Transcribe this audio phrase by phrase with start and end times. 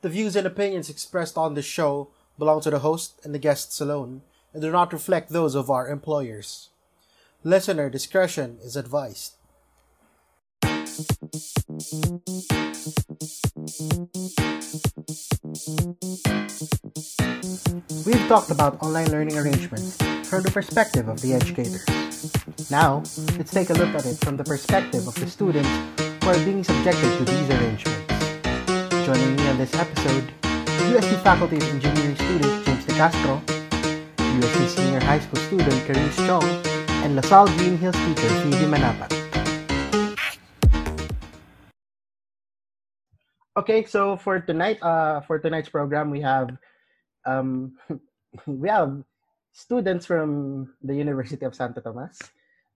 [0.00, 3.80] The views and opinions expressed on this show belong to the host and the guests
[3.80, 6.68] alone and do not reflect those of our employers.
[7.42, 9.34] Listener discretion is advised.
[18.06, 19.96] We've talked about online learning arrangements
[20.28, 21.84] from the perspective of the educators.
[22.70, 23.02] Now,
[23.36, 25.68] let's take a look at it from the perspective of the students
[26.22, 28.07] who are being subjected to these arrangements.
[29.08, 30.24] Joining me on this episode,
[30.92, 33.40] USC Faculty of Engineering student James De Castro,
[34.20, 36.44] UST Senior High School student Carice Strong,
[37.00, 39.08] and LaSalle Green Hills teacher Phoebe Manapat.
[43.56, 46.50] Okay, so for tonight, uh, for tonight's program, we have
[47.24, 47.80] um,
[48.46, 48.92] we have
[49.54, 52.18] students from the University of Santo Tomas,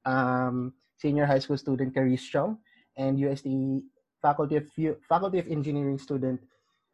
[0.06, 2.56] um, senior high school student Carice Chong,
[2.96, 3.84] and UST
[4.22, 4.70] Faculty of
[5.10, 6.40] Faculty of Engineering student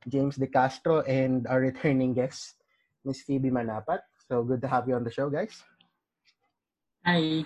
[0.09, 2.57] James De Castro, and our returning guest,
[3.05, 4.01] Miss Phoebe Manapat.
[4.29, 5.62] So good to have you on the show, guys.
[7.05, 7.45] Hi.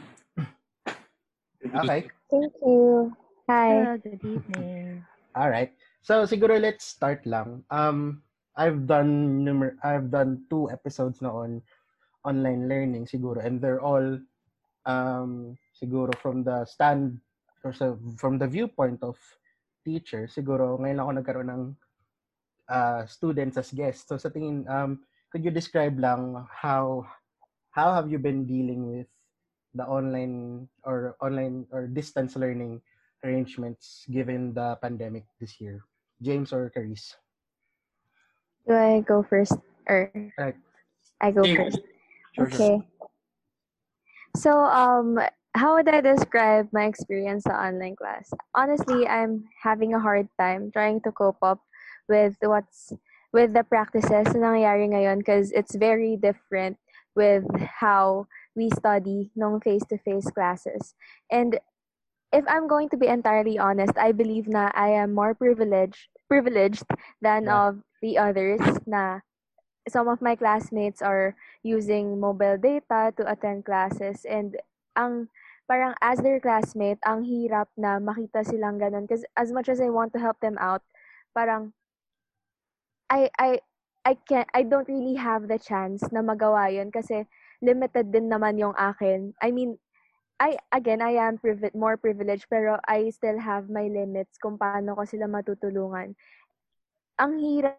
[1.62, 2.10] Okay.
[2.30, 3.12] Thank you.
[3.48, 3.68] Hi.
[3.68, 5.04] Hello, good evening.
[5.38, 5.72] All right.
[6.02, 7.62] So siguro let's start lang.
[7.70, 8.22] Um
[8.58, 11.62] I've done numer- I've done two episodes na on
[12.26, 14.20] online learning siguro and they're all
[14.84, 17.16] um siguro from the stand
[17.64, 19.16] or so, from the viewpoint of
[19.82, 21.64] teacher siguro ngayon ako nagkaroon ng
[22.70, 24.06] uh, students as guests.
[24.08, 27.06] So sa tingin um could you describe lang how
[27.72, 29.08] how have you been dealing with
[29.74, 32.80] the online or online or distance learning
[33.24, 35.82] arrangements given the pandemic this year?
[36.22, 37.16] James or Carice?
[38.68, 39.58] Do I go first
[39.88, 40.56] or Right.
[41.20, 41.58] I go James.
[41.58, 41.80] first?
[42.32, 42.74] Sure, okay.
[44.36, 45.18] So um
[45.54, 48.32] how would I describe my experience sa online class?
[48.54, 51.60] Honestly, I'm having a hard time trying to cope up
[52.08, 52.92] with what's
[53.32, 56.76] with the practices na nangyayari ngayon because it's very different
[57.16, 57.44] with
[57.80, 60.92] how we study nung face-to-face classes.
[61.32, 61.60] And
[62.32, 66.84] if I'm going to be entirely honest, I believe na I am more privileged privileged
[67.20, 67.68] than Yeah.
[67.68, 69.20] of the others na
[69.88, 74.56] some of my classmates are using mobile data to attend classes and
[74.96, 75.28] ang
[75.68, 79.88] parang as their classmate, ang hirap na makita silang ganun because as much as I
[79.90, 80.82] want to help them out,
[81.34, 81.72] parang
[83.10, 83.50] I I
[84.04, 87.26] I can I don't really have the chance na magawa 'yun kasi
[87.62, 89.32] limited din naman yung akin.
[89.38, 89.78] I mean,
[90.42, 94.98] I again, I am privi- more privileged pero I still have my limits kung paano
[94.98, 96.16] ko sila matutulungan.
[97.22, 97.78] Ang hirap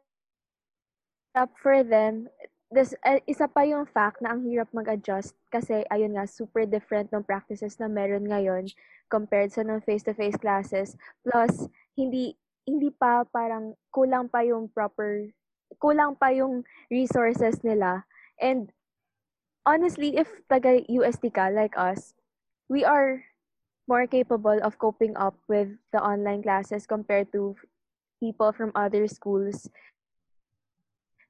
[1.59, 2.29] for them,
[2.73, 7.13] this, uh, isa pa yung fact na ang hirap mag-adjust kasi ayun nga, super different
[7.13, 8.65] ng practices na meron ngayon
[9.13, 10.97] compared sa ng face-to-face classes.
[11.21, 12.33] Plus, hindi
[12.65, 15.29] hindi pa parang kulang pa yung proper
[15.77, 18.07] kulang pa yung resources nila.
[18.41, 18.73] And
[19.67, 22.17] honestly, if taga UST ka like us,
[22.71, 23.21] we are
[23.85, 27.55] more capable of coping up with the online classes compared to
[28.23, 29.67] people from other schools.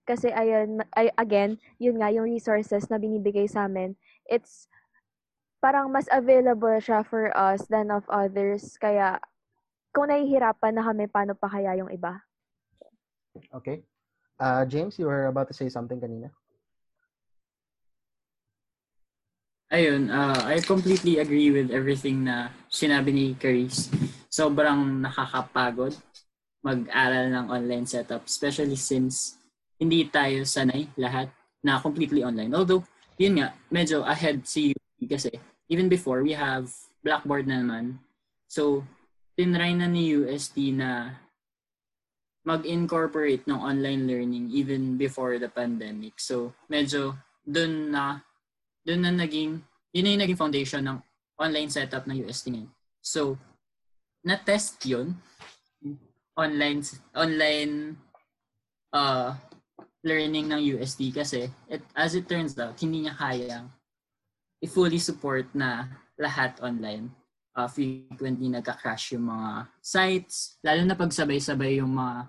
[0.04, 3.96] Kasi ayun, ay, again, yun nga, yung resources na binibigay sa amin,
[4.28, 4.68] it's
[5.64, 8.76] parang mas available siya for us than of others.
[8.76, 9.24] Kaya,
[9.96, 12.20] kung nahihirapan na kami, paano pa kaya yung iba?
[13.56, 13.88] Okay.
[14.36, 16.36] Uh, James, you were about to say something kanina.
[19.74, 23.90] Ayun, uh, I completely agree with everything na sinabi ni Carice.
[24.30, 25.98] Sobrang nakakapagod
[26.62, 29.42] mag-aral ng online setup, especially since
[29.78, 31.30] hindi tayo sanay lahat
[31.64, 32.52] na completely online.
[32.54, 32.84] Although,
[33.18, 35.32] yun nga, medyo ahead si UP kasi
[35.72, 36.70] even before, we have
[37.04, 38.00] Blackboard na naman.
[38.48, 38.84] So,
[39.34, 41.18] tinry na ni UST na
[42.44, 46.20] mag-incorporate ng online learning even before the pandemic.
[46.20, 48.20] So, medyo dun na
[48.84, 49.64] doon na naging,
[49.96, 51.00] yun na yung naging foundation ng
[51.40, 52.72] online setup ng UST ngayon.
[53.00, 53.40] So,
[54.28, 55.16] na-test yun,
[56.36, 56.84] online,
[57.16, 57.96] online
[58.92, 59.36] uh,
[60.04, 63.72] learning ng UST kasi it, as it turns out, hindi niya kayang
[64.60, 65.88] i-fully support na
[66.20, 67.10] lahat online.
[67.54, 72.28] Uh, frequently nagka-crash yung mga sites, lalo na pagsabay-sabay yung mga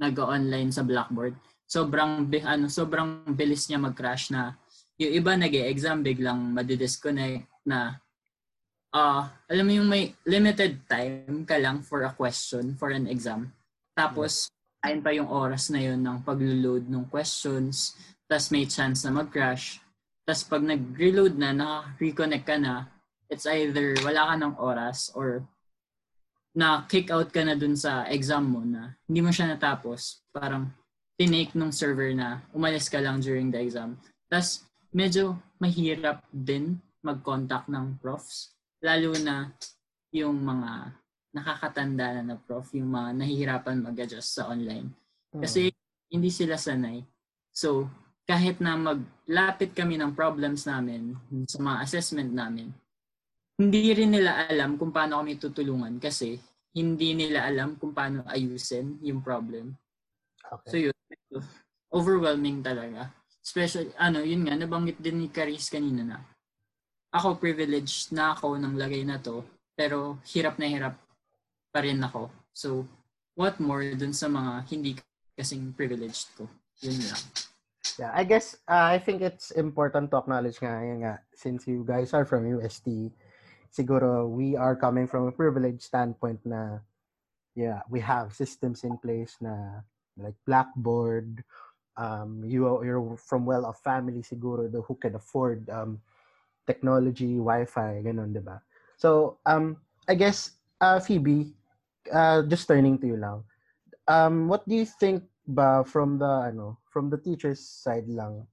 [0.00, 1.36] nag-online sa Blackboard.
[1.66, 4.56] Sobrang, ano, sobrang bilis niya mag-crash na
[5.00, 7.98] yung iba nag exam biglang madidisconnect na
[8.94, 13.50] uh, alam mo yung may limited time ka lang for a question for an exam.
[13.96, 17.96] Tapos, ayun pa yung oras na yun ng paglo-load ng questions.
[18.24, 19.80] Tapos may chance na mag-crash.
[20.24, 22.88] Tapos pag nag-reload na, naka-reconnect ka na,
[23.30, 25.44] it's either wala ka ng oras or
[26.50, 30.66] na kick out ka na dun sa exam mo na hindi mo siya natapos, parang
[31.14, 33.94] tinake nung server na umalis ka lang during the exam.
[34.26, 38.50] Tapos medyo mahirap din mag-contact ng profs.
[38.82, 39.54] Lalo na
[40.10, 40.99] yung mga
[41.30, 44.90] nakakatanda na na prof, yung mga nahihirapan mag-adjust sa online.
[45.30, 45.70] Kasi
[46.10, 47.02] hindi sila sanay.
[47.54, 47.86] So,
[48.26, 51.14] kahit na maglapit kami ng problems namin
[51.46, 52.70] sa mga assessment namin,
[53.58, 56.38] hindi rin nila alam kung paano kami tutulungan kasi
[56.74, 59.74] hindi nila alam kung paano ayusin yung problem.
[60.40, 60.70] Okay.
[60.70, 60.96] So yun,
[61.90, 63.10] overwhelming talaga.
[63.42, 66.18] Especially, ano, yun nga, nabanggit din ni Caris kanina na
[67.10, 69.42] ako privileged na ako ng lagay na to,
[69.74, 70.94] pero hirap na hirap
[71.70, 72.30] pa rin ako.
[72.52, 72.86] So,
[73.34, 74.90] what more dun sa mga hindi
[75.38, 76.50] kasing privileged ko?
[76.82, 77.22] Yun lang.
[77.96, 81.84] Yeah, I guess uh, I think it's important to acknowledge nga, yun nga since you
[81.84, 83.12] guys are from UST,
[83.72, 86.80] siguro we are coming from a privileged standpoint na
[87.56, 89.84] yeah, we have systems in place na
[90.16, 91.44] like Blackboard,
[91.96, 96.00] um, you you're from well-off family siguro the who can afford um,
[96.66, 98.62] technology, Wi-Fi, ganun, di ba?
[98.96, 99.76] So, um,
[100.06, 101.52] I guess, uh, Phoebe,
[102.08, 103.44] uh, just turning to you lang,
[104.08, 108.46] um, what do you think ba from the, ano, from the teacher's side lang,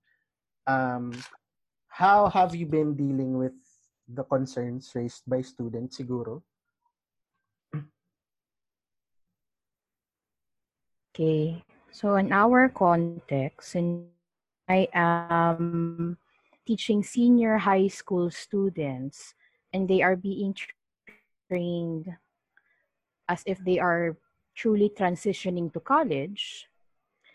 [0.67, 1.13] um,
[1.87, 3.55] how have you been dealing with
[4.07, 6.41] the concerns raised by students siguro?
[11.17, 11.65] Okay.
[11.89, 14.05] So in our context, and
[14.69, 16.17] I am
[16.67, 19.33] teaching senior high school students
[19.73, 20.53] and they are being
[21.49, 22.13] trained
[23.29, 24.17] as if they are
[24.55, 26.67] truly transitioning to college,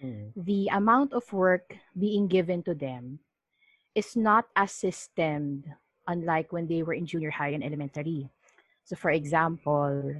[0.03, 0.35] Mm.
[0.35, 3.21] the amount of work being given to them
[3.95, 5.63] is not as systemed
[6.09, 8.29] unlike when they were in junior high and elementary.
[8.83, 10.19] So, for example,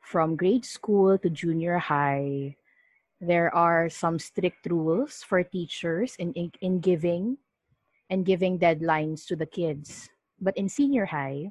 [0.00, 2.54] from grade school to junior high,
[3.20, 7.38] there are some strict rules for teachers in, in, in giving
[8.10, 10.10] and giving deadlines to the kids.
[10.40, 11.50] But in senior high,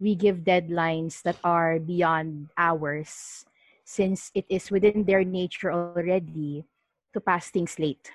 [0.00, 3.44] we give deadlines that are beyond hours
[3.84, 6.64] since it is within their nature already
[7.12, 8.12] to pass things late.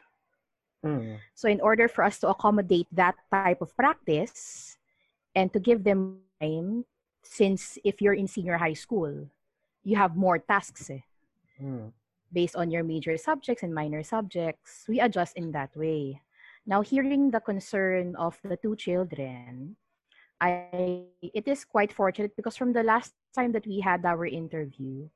[0.85, 1.17] Mm.
[1.33, 4.77] So, in order for us to accommodate that type of practice
[5.35, 6.85] and to give them time,
[7.23, 9.27] since if you're in senior high school,
[9.83, 11.01] you have more tasks eh,
[11.61, 11.93] Mm.
[12.31, 16.21] based on your major subjects and minor subjects, we adjust in that way.
[16.65, 19.75] Now, hearing the concern of the two children,
[20.43, 25.07] I it is quite fortunate because from the last time that we had our interview,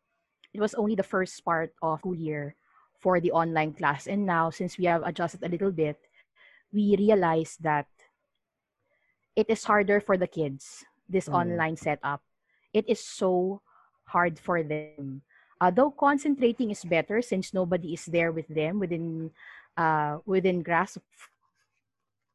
[0.53, 2.55] it was only the first part of school year
[2.95, 4.07] for the online class.
[4.07, 5.99] And now, since we have adjusted a little bit,
[6.71, 7.87] we realize that
[9.35, 11.43] it is harder for the kids, this Mm.
[11.43, 12.23] online setup.
[12.73, 13.61] It is so
[14.09, 15.21] hard for them.
[15.59, 19.31] Although concentrating is better since nobody is there with them within
[19.77, 21.03] uh, within grasp,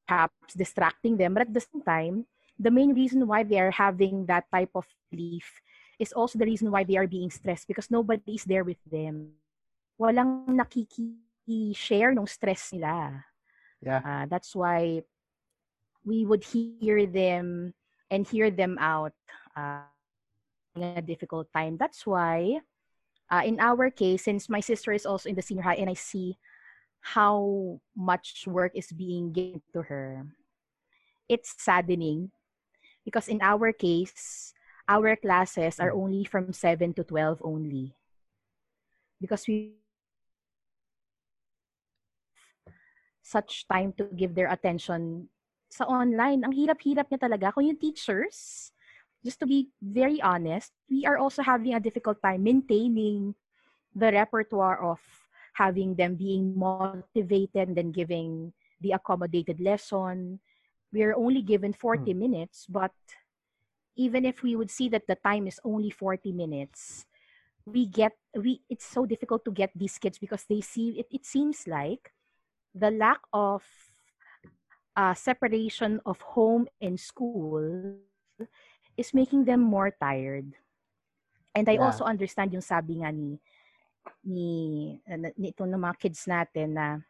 [0.07, 1.35] perhaps distracting them.
[1.35, 2.27] But at the same time,
[2.59, 5.61] the main reason why they are having that type of belief
[5.99, 9.33] is also the reason why they are being stressed because nobody is there with them.
[10.01, 13.25] Walang nakiki-share ng stress nila.
[13.83, 14.03] Yeah.
[14.03, 15.03] Uh, that's why
[16.05, 17.75] we would hear them
[18.11, 19.15] and hear them out
[19.57, 19.87] uh,
[20.75, 21.77] in a difficult time.
[21.79, 22.61] That's why,
[23.31, 25.95] uh, in our case, since my sister is also in the senior high and I
[25.95, 26.37] see
[27.01, 30.27] how much work is being given to her,
[31.29, 32.31] it's saddening
[33.05, 34.55] because in our case,
[34.89, 37.95] our classes are only from 7 to 12 only.
[39.21, 39.79] Because we
[43.23, 45.33] such time to give their attention
[45.73, 46.45] sa online.
[46.45, 47.49] Ang hirap-hirap niya talaga.
[47.55, 48.69] Kung yung teachers,
[49.25, 53.33] just to be very honest, we are also having a difficult time maintaining
[53.97, 55.01] the repertoire of
[55.57, 58.53] having them being motivated and then giving
[58.85, 60.37] the accommodated lesson.
[60.93, 62.93] We are only given 40 minutes, but
[63.97, 67.07] even if we would see that the time is only 40 minutes,
[67.65, 71.25] we get we it's so difficult to get these kids because they see it, it
[71.25, 72.13] seems like
[72.75, 73.63] the lack of
[74.97, 77.97] uh, separation of home and school
[78.97, 80.53] is making them more tired.
[81.55, 81.85] And I Yeah.
[81.85, 83.37] also understand yung sabi nga ni
[84.25, 84.51] ni
[85.07, 87.01] uh, nito ng mga kids natin na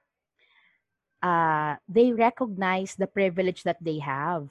[1.23, 4.51] uh, they recognize the privilege that they have.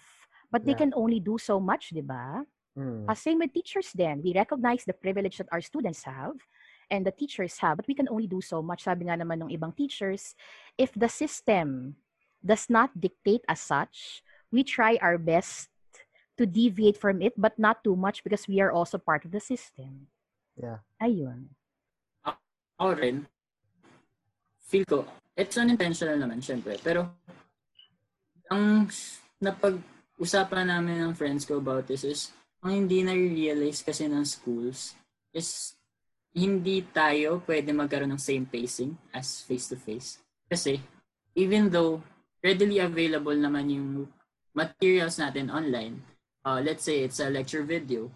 [0.51, 0.87] But they Yeah.
[0.87, 2.43] can only do so much, di ba?
[2.75, 3.07] Mm.
[3.07, 4.23] Uh, same with teachers then.
[4.23, 6.39] We recognize the privilege that our students have
[6.91, 8.83] and the teachers have, but we can only do so much.
[8.83, 10.35] Sabi nga naman ng ibang teachers,
[10.75, 11.95] if the system
[12.43, 15.71] does not dictate as such, we try our best
[16.35, 19.39] to deviate from it, but not too much because we are also part of the
[19.43, 20.07] system.
[20.99, 21.51] Ayun.
[22.25, 23.27] Ako rin,
[24.71, 25.03] feel ko,
[25.35, 26.79] it's unintentional naman, syempre.
[26.79, 27.11] Pero,
[28.47, 28.87] ang
[29.43, 32.31] napag-usapan namin ng friends ko about this is,
[32.63, 34.95] ang hindi na-realize kasi ng schools
[35.35, 35.75] is
[36.31, 40.23] hindi tayo pwede magkaroon ng same pacing as face-to-face.
[40.47, 40.79] Kasi,
[41.35, 41.99] even though
[42.39, 44.07] readily available naman yung
[44.55, 45.99] materials natin online,
[46.47, 48.07] uh, let's say it's a lecture video,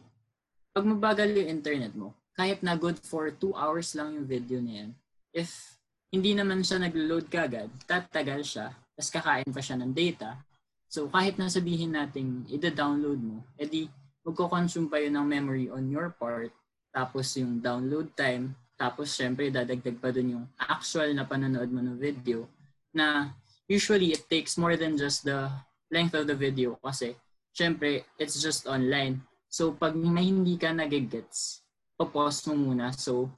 [0.72, 4.84] pag mabagal yung internet mo, kahit na good for 2 hours lang yung video na
[4.84, 4.90] yan,
[5.36, 5.75] if
[6.16, 10.40] hindi naman siya nag-load kagad, tatagal siya, tapos kakain pa siya ng data.
[10.88, 13.92] So kahit na sabihin natin i-download mo, edi
[14.24, 16.56] magko-consume pa yun ng memory on your part,
[16.96, 22.00] tapos yung download time, tapos syempre dadagdag pa dun yung actual na panonood mo ng
[22.00, 22.48] video
[22.96, 23.36] na
[23.68, 25.52] usually it takes more than just the
[25.92, 27.16] length of the video kasi
[27.52, 29.20] syempre it's just online.
[29.52, 31.64] So pag may hindi ka nagigets,
[32.00, 32.92] pause mo muna.
[32.96, 33.32] So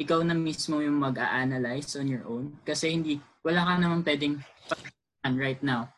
[0.00, 4.40] ikaw na mismo yung mag-a-analyze on your own kasi hindi wala ka namang pwedeng
[5.36, 5.92] right now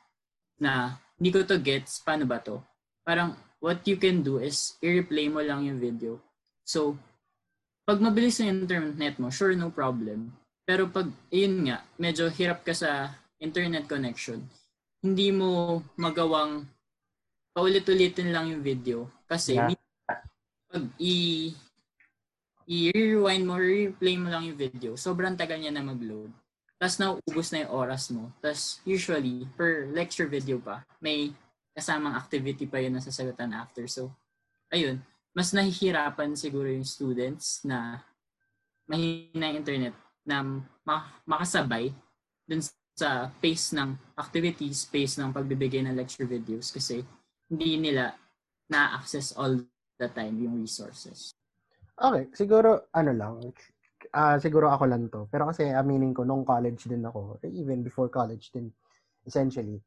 [0.59, 2.59] na hindi ko to gets, paano ba to?
[3.06, 6.18] Parang what you can do is i-replay mo lang yung video.
[6.66, 6.99] So,
[7.87, 10.35] pag mabilis yung internet mo, sure, no problem.
[10.66, 14.42] Pero pag, yun nga, medyo hirap ka sa internet connection,
[15.02, 16.66] hindi mo magawang
[17.54, 19.06] paulit-ulitin lang yung video.
[19.30, 19.78] Kasi, Yeah.
[20.73, 21.50] pag i
[22.66, 26.31] i-rewind mo, replay mo lang yung video, sobrang tagal niya na mag-load.
[26.83, 28.35] Tapos nauubos na yung oras mo.
[28.42, 31.31] Tapos usually, per lecture video pa, may
[31.73, 33.87] kasamang activity pa yun na sasagutan after.
[33.87, 34.11] So,
[34.75, 34.99] ayun,
[35.33, 38.02] mas nahihirapan siguro yung students na
[38.90, 39.95] mahina yung internet
[40.26, 40.42] na
[40.85, 41.95] ma- makasabay
[42.45, 42.61] dun
[42.92, 47.00] sa pace ng activities, pace ng pagbibigay ng lecture videos kasi
[47.49, 48.12] hindi nila
[48.69, 49.57] na-access all
[49.97, 51.33] the time yung resources.
[52.02, 53.35] Okay, siguro ano lang,
[54.11, 55.30] ah siguro ako lang to.
[55.30, 58.75] Pero kasi aminin ko, nung college din ako, or even before college din,
[59.23, 59.78] essentially,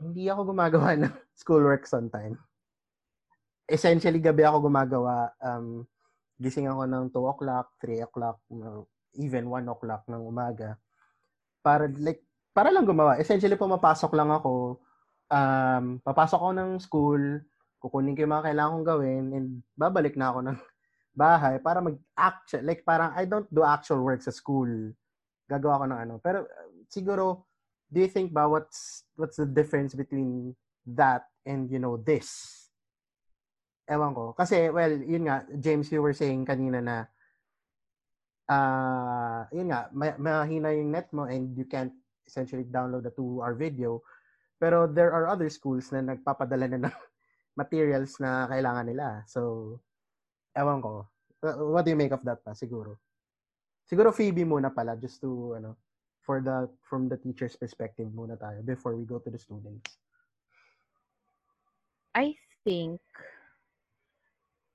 [0.00, 2.36] hindi ako gumagawa ng schoolworks on time.
[3.64, 5.32] Essentially, gabi ako gumagawa.
[5.40, 5.88] Um,
[6.36, 8.82] gising ako ng 2 o'clock, 3 o'clock, uh,
[9.16, 10.76] even 1 o'clock ng umaga.
[11.64, 13.16] Para, like, para lang gumawa.
[13.16, 14.80] Essentially, pumapasok lang ako.
[15.30, 17.22] Um, papasok ako ng school,
[17.80, 20.58] kukunin ko yung mga kailangan kong gawin, and babalik na ako ng
[21.24, 24.68] bahay para mag-actual, like parang I don't do actual work sa school.
[25.48, 26.14] Gagawa ko ng ano.
[26.22, 27.48] Pero uh, siguro,
[27.90, 30.54] do you think ba what's, what's the difference between
[30.86, 32.70] that and, you know, this?
[33.90, 34.36] Ewan ko.
[34.38, 36.96] Kasi, well, yun nga, James, you were saying kanina na,
[38.46, 41.90] ah, yun nga, ma- mahina yung net mo and you can't
[42.22, 43.98] essentially download a two-hour video.
[44.62, 46.94] Pero there are other schools na nagpapadala na ng
[47.60, 49.20] materials na kailangan nila.
[49.28, 49.76] So,
[50.56, 51.04] ewan ko.
[51.44, 52.56] Uh, What do you make of that pa?
[52.56, 52.96] Siguro.
[53.84, 55.76] Siguro Phoebe muna pala, just to, ano,
[56.24, 60.00] for the, from the teacher's perspective muna tayo before we go to the students.
[62.14, 62.34] I
[62.66, 62.98] think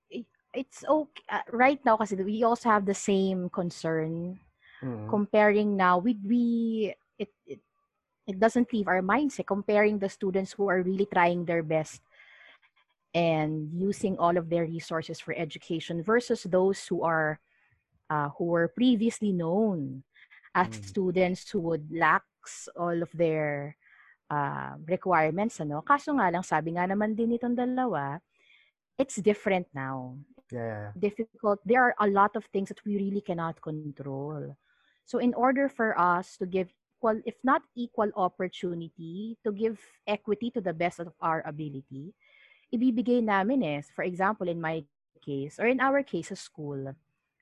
[0.09, 1.23] it- it's okay.
[1.29, 4.39] uh, right now kasi we also have the same concern
[4.79, 5.07] Mm.
[5.11, 6.43] comparing now we we
[7.19, 7.59] it, it
[8.27, 11.99] it doesn't leave our minds eh, comparing the students who are really trying their best
[13.15, 17.39] and using all of their resources for education versus those who are
[18.11, 20.03] uh, who were previously known
[20.53, 20.83] as Mm.
[20.83, 23.75] students who would lax all of their
[24.29, 28.19] uh, requirements ano kaso nga lang sabi nga naman din itong dalawa
[28.99, 30.19] it's different now
[30.53, 31.57] Yeah, difficult.
[31.65, 34.53] There are a lot of things that we really cannot control.
[35.09, 40.53] So in order for us to give equal, if not equal opportunity, to give equity
[40.53, 42.13] to the best of our ability,
[42.75, 44.83] ibibigay namin is, for example, in my
[45.23, 46.93] case, or in our case, a school,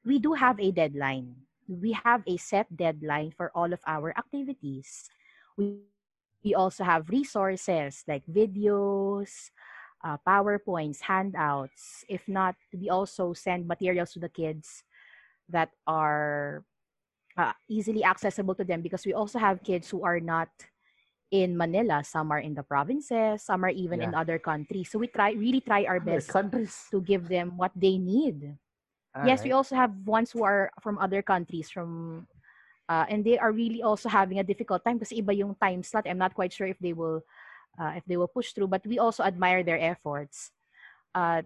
[0.05, 1.35] we do have a deadline.
[1.67, 5.09] We have a set deadline for all of our activities.
[5.57, 5.83] We,
[6.43, 9.51] we also have resources like videos,
[10.03, 12.03] uh, PowerPoints, handouts.
[12.07, 14.83] If not, we also send materials to the kids
[15.49, 16.63] that are
[17.37, 20.49] uh, easily accessible to them because we also have kids who are not
[21.33, 22.05] in Manila.
[22.05, 24.93] Some are in the provinces, some are even in other countries.
[24.93, 26.29] So we try really try our best
[26.93, 28.53] to give them what they need.
[29.25, 32.27] Yes, we also have ones who are from other countries from
[32.87, 36.05] uh, and they are really also having a difficult time kasi iba yung time slot.
[36.05, 37.25] I'm not quite sure if they will
[37.81, 40.53] uh, if they will push through, but we also admire their efforts.
[41.15, 41.41] Uh,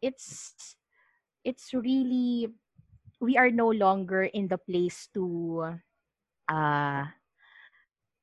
[0.00, 0.54] it's
[1.44, 2.48] it's really
[3.20, 5.76] we are no longer in the place to
[6.48, 7.04] uh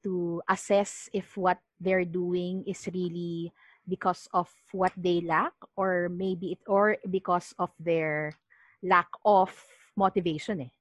[0.04, 3.52] to assess if what they're doing is really
[3.88, 8.36] because of what they lack or maybe it or because of their
[8.84, 9.52] lack of
[9.96, 10.74] motivation eh.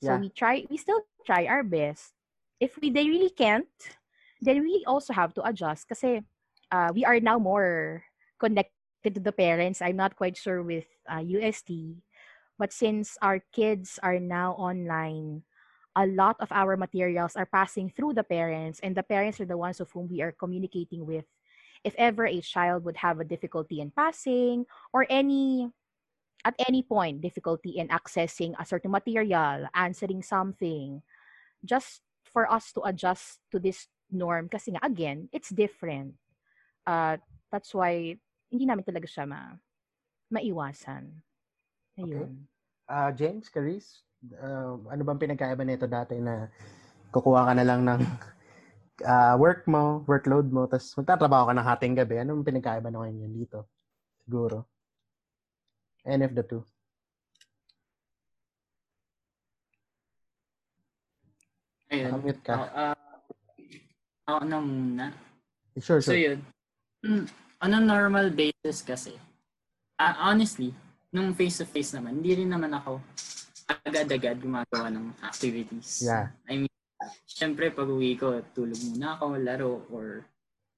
[0.00, 0.18] So Yeah.
[0.18, 2.14] we try we still try our best.
[2.60, 3.70] If we they really can't,
[4.40, 6.22] then we also have to adjust kasi
[6.70, 8.04] uh, we are now more
[8.38, 9.82] connected to the parents.
[9.82, 12.02] I'm not quite sure with uh, UST,
[12.58, 15.42] but since our kids are now online,
[15.96, 19.60] a lot of our materials are passing through the parents, and the parents are the
[19.60, 21.24] ones of whom we are communicating with.
[21.84, 25.70] If ever a child would have a difficulty in passing or any
[26.44, 31.02] at any point difficulty in accessing a certain material, answering something,
[31.64, 36.14] just for us to adjust to this norm kasi nga again, it's different.
[36.86, 37.16] Uh,
[37.50, 38.16] that's why
[38.50, 39.58] hindi namin talaga siya ma
[40.32, 41.22] maiwasan.
[41.98, 42.48] Ayun.
[42.88, 44.02] Ah, James, Caris,
[44.38, 46.46] uh, ano bang pinagkaiba nito dati na
[47.12, 48.00] kukuha ka na lang ng
[49.04, 52.16] ah, work mo, workload mo, tapos magtatrabaho ka ng hating gabi.
[52.22, 53.66] Anong pinagkaiba na ngayon dito?
[54.22, 54.68] Siguro.
[56.02, 56.62] Any of the two.
[61.92, 62.10] Ayun.
[62.10, 62.54] Nakamute ka.
[62.72, 62.96] Ah,
[64.26, 65.06] ako na muna.
[65.76, 66.20] Sure, So sure.
[66.20, 66.38] yun.
[67.04, 67.26] Mm,
[67.62, 69.14] on a normal basis kasi,
[70.00, 70.72] ah, honestly,
[71.12, 73.02] nung face-to-face naman, hindi rin naman ako
[73.80, 76.04] agad-agad gumagawa ng activities.
[76.04, 76.32] Yeah.
[76.48, 76.74] I mean,
[77.24, 80.26] syempre pag uwi ko, tulog muna ako, laro, or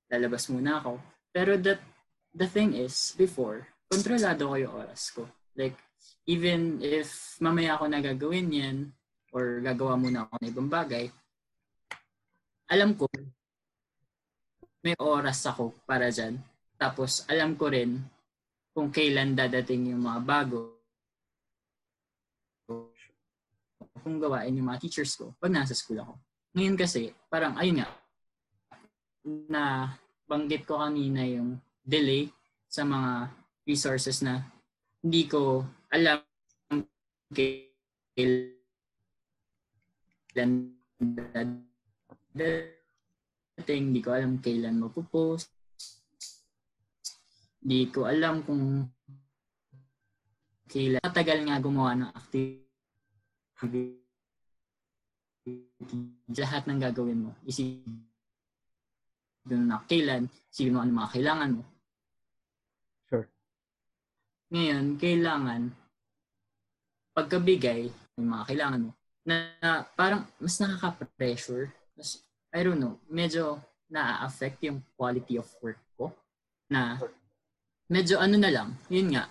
[0.08, 1.02] lalabas muna ako.
[1.34, 1.82] Pero that,
[2.30, 5.26] the thing is, before, kontrolado ko yung oras ko.
[5.58, 5.76] Like,
[6.26, 8.76] even if mamaya ako nagagawin yan,
[9.34, 11.10] or gagawa muna ako ng ibang bagay,
[12.70, 13.10] alam ko,
[14.84, 16.38] may oras ako para dyan.
[16.76, 17.98] Tapos, alam ko rin
[18.74, 20.73] kung kailan dadating yung mga bago
[24.02, 26.18] kung gawain yung mga teachers ko pag nasa school ako.
[26.54, 27.88] Ngayon kasi, parang ayun nga,
[29.50, 29.94] na
[30.28, 32.30] banggit ko kanina yung delay
[32.68, 33.30] sa mga
[33.64, 34.44] resources na
[35.04, 36.20] hindi ko alam
[37.34, 38.42] kailan
[42.34, 45.50] dating, hindi ko alam kailan mapupost,
[47.62, 48.90] hindi ko alam kung
[50.68, 51.00] kailan.
[51.02, 52.63] Matagal nga gumawa ng activity.
[56.34, 58.00] Lahat ng gagawin mo, isipin
[59.44, 61.64] na kailan, isipin mo ano mga kailangan mo.
[63.06, 63.26] Sure.
[64.50, 65.62] Ngayon, kailangan
[67.14, 68.92] pagkabigay ng mga kailangan mo
[69.24, 71.70] na, na parang mas nakaka-pressure.
[71.94, 76.10] Mas, I don't know, medyo na-affect yung quality of work ko
[76.66, 76.98] na
[77.86, 79.28] medyo ano na lang, yun nga,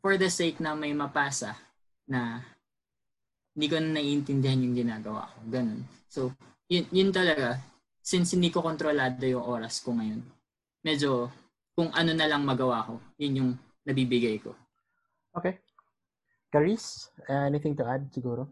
[0.00, 1.54] for the sake na may mapasa
[2.08, 2.42] na
[3.54, 5.38] hindi ko na naiintindihan yung ginagawa ko.
[5.50, 5.80] Ganun.
[6.06, 6.20] So,
[6.70, 7.58] yun, yun talaga,
[8.00, 10.22] since hindi ko kontrolado yung oras ko ngayon,
[10.86, 11.28] medyo
[11.74, 13.50] kung ano na lang magawa ko, yun yung
[13.84, 14.54] nabibigay ko.
[15.34, 15.58] Okay.
[16.50, 18.50] Caris, uh, anything to add siguro?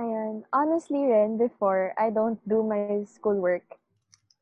[0.00, 0.42] Ayan.
[0.50, 3.64] Honestly rin, before, I don't do my schoolwork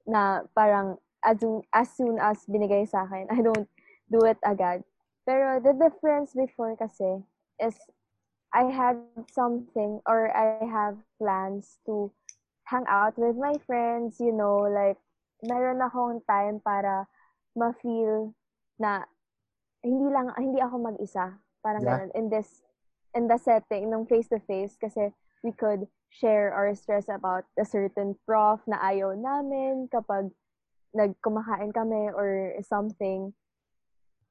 [0.06, 3.68] na parang as soon, as soon as binigay sa akin, I don't
[4.10, 4.86] do it agad.
[5.26, 7.22] Pero the difference before kasi
[7.62, 7.78] is
[8.52, 9.00] I had
[9.32, 12.12] something or I have plans to
[12.68, 15.00] hang out with my friends, you know, like
[15.42, 17.08] meron akong time para
[17.56, 18.36] ma-feel
[18.78, 19.04] na
[19.82, 21.40] hindi lang hindi ako mag-isa.
[21.64, 22.06] Parang Yeah.
[22.06, 22.62] ganun in this
[23.16, 25.12] in the setting ng face to face kasi
[25.44, 30.28] we could share our stress about a certain prof na ayaw namin kapag
[30.92, 33.32] nagkumakain kami or something.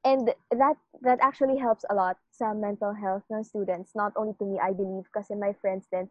[0.01, 3.93] And that that actually helps a lot sa mental health ng students.
[3.93, 6.09] Not only to me, I believe, kasi my friends then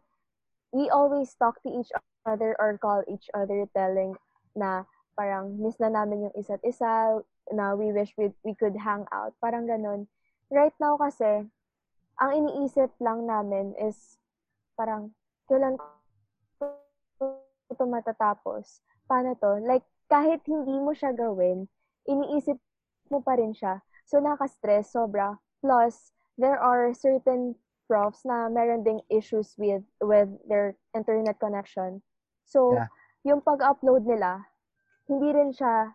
[0.71, 1.91] we always talk to each
[2.23, 4.15] other or call each other telling
[4.55, 4.87] na
[5.19, 7.19] parang miss na namin yung isa't isa,
[7.51, 9.35] na we wish we, we could hang out.
[9.43, 10.07] Parang ganun.
[10.47, 11.47] Right now kasi,
[12.19, 14.19] ang iniisip lang namin is
[14.79, 15.11] parang
[15.51, 16.71] kailan ko
[17.71, 18.83] ito matatapos?
[19.07, 19.59] Paano to?
[19.63, 21.67] Like, kahit hindi mo siya gawin,
[22.07, 22.59] iniisip
[23.11, 23.83] mo pa rin siya.
[24.07, 25.35] So, nakaka-stress, sobra.
[25.59, 27.53] Plus, there are certain
[27.91, 31.99] profs na meron ding issues with with their internet connection.
[32.47, 32.87] So, Yeah.
[33.27, 34.47] yung pag-upload nila,
[35.11, 35.93] hindi rin siya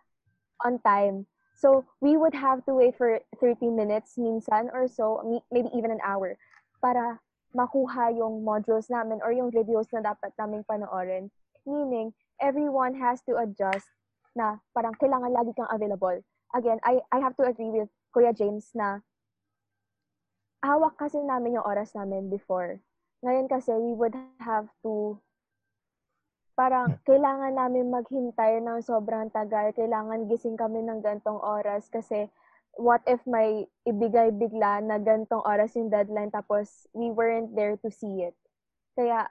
[0.61, 1.25] on time.
[1.57, 6.05] So, we would have to wait for 30 minutes minsan or so, maybe even an
[6.05, 6.37] hour,
[6.85, 7.17] para
[7.57, 11.33] makuha yung modules namin or yung videos na dapat naming panoorin.
[11.65, 13.89] Meaning, everyone has to adjust
[14.37, 16.21] na parang kailangan lagi kang available.
[16.55, 19.03] Again, I, I have to agree with Kuya James na
[20.63, 22.79] hawak kasi namin yung oras namin before.
[23.23, 25.17] Ngayon kasi, we would have to
[26.57, 29.69] parang kailangan namin maghintay ng sobrang tagal.
[29.77, 32.25] Kailangan gising kami ng gantong oras kasi
[32.81, 37.93] what if may ibigay bigla na gantong oras yung deadline tapos we weren't there to
[37.93, 38.33] see it.
[38.97, 39.29] Kaya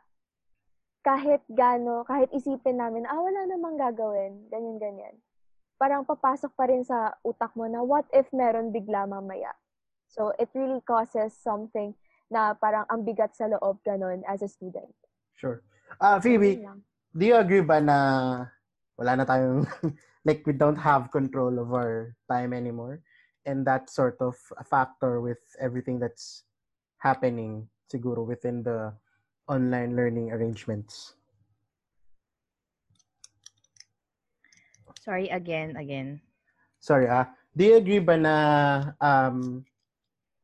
[1.02, 5.14] kahit gano, kahit isipin namin, ah, wala namang gagawin, ganyan-ganyan.
[5.77, 9.53] Parang papasok pa rin sa utak mo na what if meron bigla mamaya.
[10.09, 11.93] So, it really causes something
[12.33, 14.91] na parang ang bigat sa loob ganun as a student.
[15.37, 15.61] Sure.
[16.01, 16.65] Ah, Phoebe,
[17.17, 17.99] do you agree ba na
[18.97, 19.65] wala na tayong
[20.29, 23.01] like we don't have control of our time anymore
[23.45, 26.45] and that sort of a factor with everything that's
[26.99, 28.91] happening siguro within the
[29.47, 31.15] online learning arrangements
[35.07, 36.19] Sorry, again, again.
[36.81, 38.35] sorry ah do you agree ba na
[39.01, 39.64] um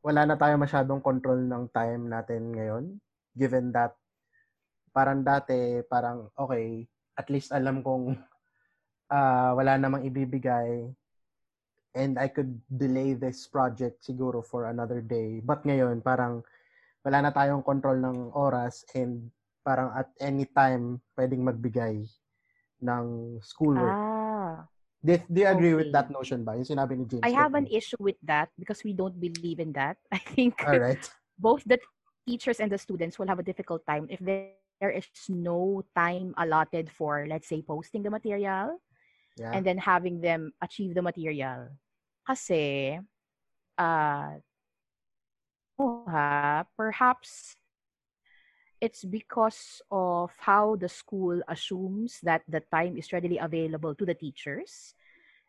[0.03, 2.83] wala na tayo masyadong control ng time natin ngayon
[3.31, 3.95] given that
[4.91, 6.83] parang dati parang okay
[7.15, 8.17] at least alam kong
[9.15, 10.91] ah, wala namang ibibigay
[11.93, 16.43] and I could delay this project siguro for another day but ngayon parang
[17.07, 19.31] wala na tayong control ng oras and
[19.63, 22.03] parang at any time pwedeng magbigay
[22.83, 23.05] ng
[23.39, 23.95] schoolwork.
[23.95, 24.12] Ah,
[25.03, 26.55] do you agree with that notion ba?
[26.55, 27.23] Yung sinabi ni James.
[27.23, 29.97] I have an issue with that because we don't believe in that.
[30.11, 31.03] I think All right.
[31.37, 31.79] both the
[32.25, 36.89] teachers and the students will have a difficult time if there is no time allotted
[36.89, 38.79] for, let's say, posting the material
[39.33, 39.49] Yeah.
[39.49, 41.73] and then having them achieve the material.
[42.21, 43.01] Kasi,
[43.81, 44.29] uh,
[45.81, 47.57] oh, ha, perhaps
[48.83, 54.13] it's because of how the school assumes that the time is readily available to the
[54.13, 54.93] teachers.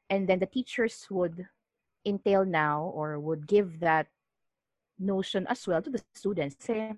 [0.08, 1.42] And then the teachers would
[2.06, 4.06] entail now or would give that
[5.00, 6.54] notion as well to the students.
[6.62, 6.94] Say,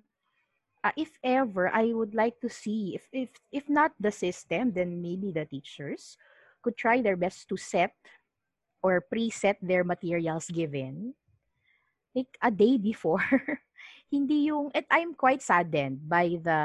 [0.83, 5.01] uh, if ever, I would like to see, if, if, if not the system, then
[5.01, 6.17] maybe the teachers
[6.61, 7.95] could try their best to set
[8.83, 11.15] or preset their materials given
[12.13, 13.25] like a day before.
[14.07, 16.61] Hindi yung and I'm quite saddened by the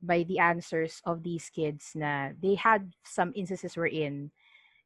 [0.00, 4.30] by the answers of these kids na they had some instances wherein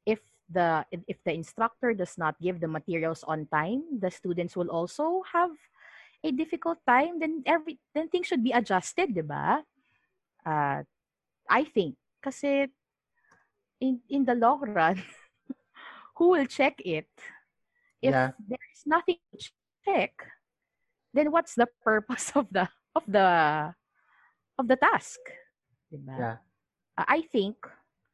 [0.06, 0.18] if
[0.50, 5.22] the if the instructor does not give the materials on time, the students will also
[5.30, 5.54] have
[6.24, 9.62] a difficult time then every then things should be adjusted, 'di ba?
[10.42, 10.82] Uh,
[11.46, 12.66] I think kasi
[13.80, 15.00] in in the long run
[16.16, 17.08] who will check it
[18.02, 18.32] if Yeah.
[18.40, 19.36] there is nothing to
[19.84, 20.12] check
[21.14, 23.28] then what's the purpose of the of the
[24.58, 25.20] of the task
[25.90, 26.16] diba?
[26.18, 26.36] Yeah.
[26.98, 27.56] Uh, I think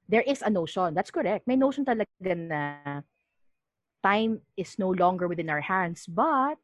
[0.08, 3.02] there is a notion that's correct may notion talaga na
[4.02, 6.56] time is no longer within our hands but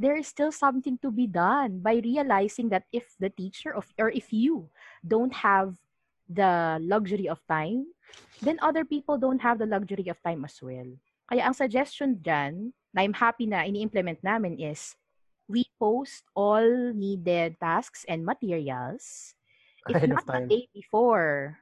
[0.00, 4.08] there is still something to be done by realizing that if the teacher of or
[4.14, 4.70] if you
[5.04, 5.74] don't have
[6.30, 7.90] the luxury of time
[8.40, 10.86] then other people don't have the luxury of time as well
[11.26, 14.94] kaya ang suggestion dyan na I'm happy na ini-implement namin is
[15.50, 19.34] we post all needed tasks and materials
[19.90, 21.58] if Ahead not a day before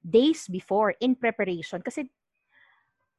[0.00, 2.08] days before in preparation kasi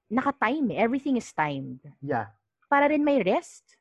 [0.10, 0.82] naka-time eh.
[0.82, 2.34] everything is timed Yeah.
[2.66, 3.78] para rin may rest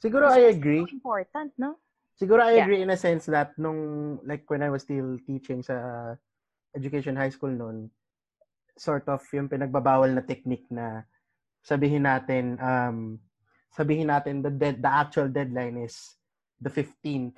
[0.00, 0.84] Siguro Kasi I it's agree.
[0.84, 1.76] so important no
[2.14, 2.64] Siguro I Yeah.
[2.64, 6.14] agree in a sense that nung like when I was still teaching sa
[6.70, 7.90] education high school noon,
[8.78, 11.02] sort of yung pinagbabawal na technique na
[11.66, 13.18] sabihin natin um
[13.74, 16.14] sabihin natin the dead the actual deadline is
[16.62, 17.36] the 15th.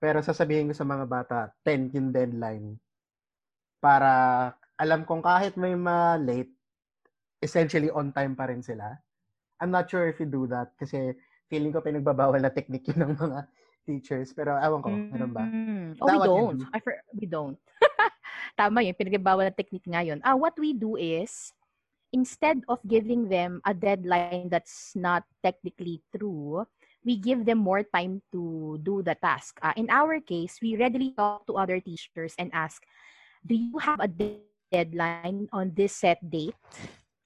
[0.00, 2.80] Pero sasabihin ko sa mga bata 10 yung deadline.
[3.78, 6.50] Para alam kong kahit may ma-late,
[7.44, 8.96] essentially on time pa rin sila.
[9.60, 11.14] I'm not sure if you do that kasi
[11.46, 13.40] feeling ko pinagbabawal na technique yun ng mga
[13.84, 14.32] teachers.
[14.32, 15.44] Pero ewan ko, meron ba?
[15.44, 15.94] Mm.
[15.94, 16.58] Is Oh, we don't.
[16.58, 16.66] do?
[16.72, 17.58] I for, we don't.
[18.58, 20.24] Tama yun, pinagbawal na technique ngayon.
[20.24, 21.52] Ah, what we do is,
[22.14, 26.62] instead of giving them a deadline that's not technically true,
[27.02, 29.58] we give them more time to do the task.
[29.58, 32.86] Ah, in our case, we readily talk to other teachers and ask,
[33.42, 36.54] do you have a de- deadline on this set date?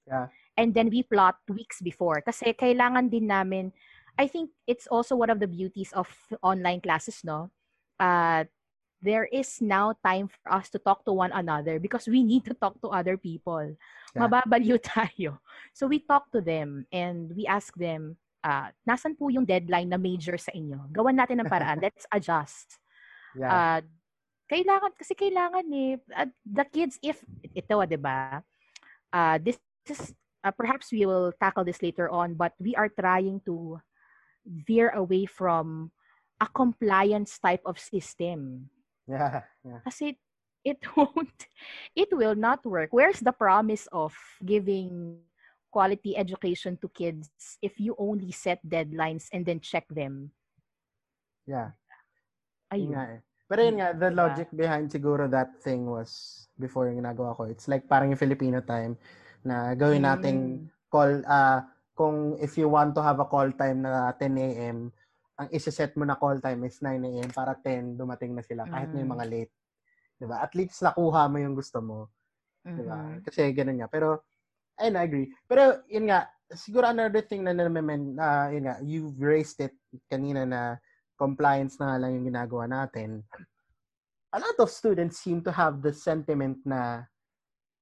[0.09, 0.33] Yeah.
[0.57, 2.19] And then we plot weeks before.
[2.25, 3.71] Kasi kailangan din namin,
[4.17, 6.09] I think it's also one of the beauties of
[6.41, 7.53] online classes, no?
[8.01, 8.43] Uh,
[9.01, 12.53] there is now time for us to talk to one another because we need to
[12.53, 13.75] talk to other people.
[14.15, 14.27] Yeah.
[14.27, 15.39] Mababaliw tayo.
[15.73, 19.97] So we talk to them and we ask them, uh, nasan po yung deadline na
[19.97, 20.91] major sa inyo?
[20.91, 21.79] Gawan natin ng paraan.
[21.85, 22.79] Let's adjust.
[23.35, 23.51] Yeah.
[23.51, 23.79] Uh,
[24.51, 27.23] kailangan, kasi kailangan eh, uh, the kids, if,
[27.55, 28.43] ito, di ba?
[29.13, 30.11] Uh, this is,
[30.43, 33.79] uh, perhaps we will tackle this later on, but we are trying to
[34.43, 35.91] veer away from
[36.41, 38.71] a compliance type of system.
[39.09, 39.41] Yeah.
[39.65, 39.81] Yeah.
[39.83, 40.15] Kasi
[40.61, 41.47] it won't
[41.95, 44.11] it will not work where's the promise of
[44.43, 45.23] giving
[45.71, 47.29] quality education to kids
[47.63, 50.31] if you only set deadlines and then check them
[51.47, 51.73] Yeah.
[52.69, 53.19] ayun Yun nga eh.
[53.49, 54.19] Pero yun nga, the Diba?
[54.21, 57.49] logic behind siguro that thing was before yung ginagawa ko.
[57.49, 58.93] It's like parang yung Filipino time
[59.41, 60.69] na gawin nating Mm.
[60.93, 61.65] call, ah
[61.97, 64.93] kung if you want to have a call time na 10 a.m.,
[65.39, 67.31] ang isa-set mo na call time is 9 a.m.
[67.31, 69.13] para 10 dumating na sila kahit may Mm.
[69.15, 69.53] mga late.
[70.19, 70.43] 'Di ba?
[70.43, 72.11] At least nakuha mo yung gusto mo.
[72.67, 72.99] Di ba?
[72.99, 73.23] Mhm.
[73.23, 73.87] Kasi ganun nga.
[73.87, 74.27] Pero,
[74.75, 75.27] ayun, I agree.
[75.47, 79.71] Pero, yun nga, siguro another thing na naman, na yun nga, you've raised it
[80.11, 80.75] kanina na
[81.15, 83.23] compliance na lang yung ginagawa natin.
[84.35, 87.07] A lot of students seem to have the sentiment na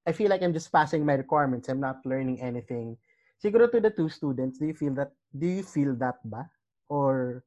[0.08, 1.68] I feel like I'm just passing my requirements.
[1.68, 2.96] I'm not learning anything.
[3.44, 6.48] Siguro to the two students, do you feel that, do you feel that ba?
[6.88, 7.44] Or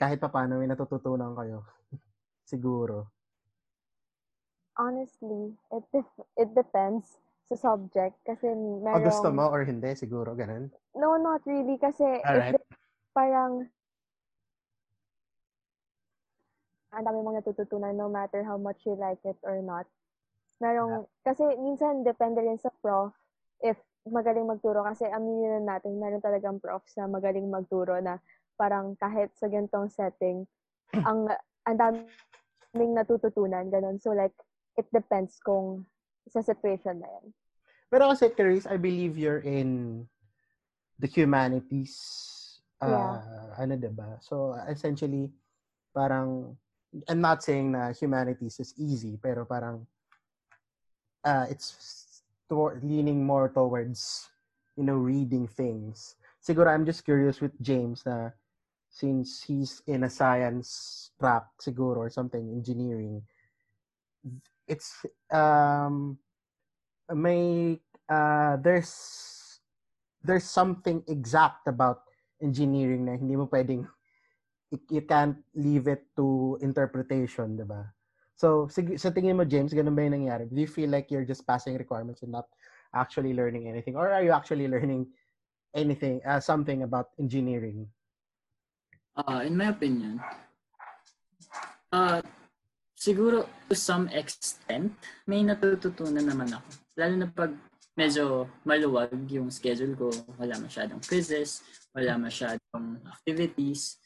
[0.00, 1.64] kahit pa paano may natututunan kayo?
[2.50, 3.12] Siguro.
[4.78, 9.08] Honestly, it def- it depends sa subject kasi O merong...
[9.08, 10.70] gusto mo or hindi, siguro, ganun.
[10.94, 12.54] No, not really kasi Alright.
[12.54, 12.62] it
[13.16, 13.66] parang
[16.88, 19.84] ang dami mong natututunan no matter how much you like it or not.
[20.58, 23.12] Merong, kasi minsan depende rin sa prof
[23.62, 28.18] if magaling magturo kasi aminin na natin meron talagang profs na magaling magturo na
[28.58, 30.42] parang kahit sa ganitong setting
[31.06, 31.30] ang
[31.64, 34.02] ang daming natututunan ganun.
[34.02, 34.34] So like
[34.74, 35.86] it depends kung
[36.28, 37.26] sa situation na yan.
[37.88, 40.04] Pero kasi, Clarice, I believe you're in
[41.00, 41.96] the humanities.
[42.78, 43.16] Uh, Yeah.
[43.58, 44.20] Ano, diba?
[44.20, 45.32] So, essentially,
[45.96, 46.54] parang,
[47.08, 49.88] I'm not saying na humanities is easy, pero parang,
[51.24, 54.28] uh, it's to- leaning more towards,
[54.76, 56.14] you know, reading things.
[56.44, 58.36] Siguro, I'm just curious with James na
[58.98, 63.22] since he's in a science track, siguro, or something, engineering,
[64.66, 66.18] it's, um,
[67.14, 69.60] may uh, there's
[70.22, 72.02] there's something exact about
[72.42, 73.86] engineering na hindi mo pwedeng
[74.90, 77.88] you can't leave it to interpretation, 'di ba?
[78.38, 80.46] So, sig- sa tingin mo, James, ganun ba yung nangyari?
[80.46, 82.46] Do you feel like you're just passing requirements and not
[82.94, 83.96] actually learning anything?
[83.98, 85.10] Or are you actually learning
[85.74, 87.88] anything, uh, something about engineering?
[89.18, 90.22] Uh, in my opinion,
[91.90, 92.22] uh,
[92.94, 94.94] siguro to some extent,
[95.26, 96.68] may natututunan naman ako.
[96.94, 97.50] Lalo na pag
[97.98, 103.98] medyo maluwag yung schedule ko, wala masyadong quizzes, wala masyadong activities.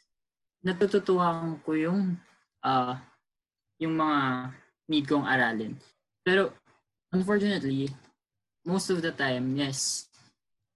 [0.64, 2.16] Natututuhan ko yung
[2.64, 2.96] uh,
[3.76, 4.18] yung mga
[4.88, 5.76] need kong aralin.
[6.24, 6.56] Pero
[7.12, 7.92] unfortunately,
[8.64, 10.08] most of the time, yes,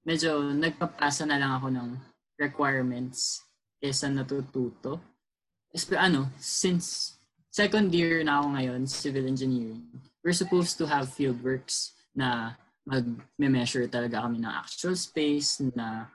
[0.05, 1.89] medyo nagpapasa na lang ako ng
[2.37, 3.46] requirements
[3.77, 5.01] kesa natututo.
[5.71, 7.17] Espe- ano, since
[7.51, 9.85] second year na ako ngayon, civil engineering,
[10.25, 16.07] we're supposed to have field works na mag-measure talaga kami ng actual space, na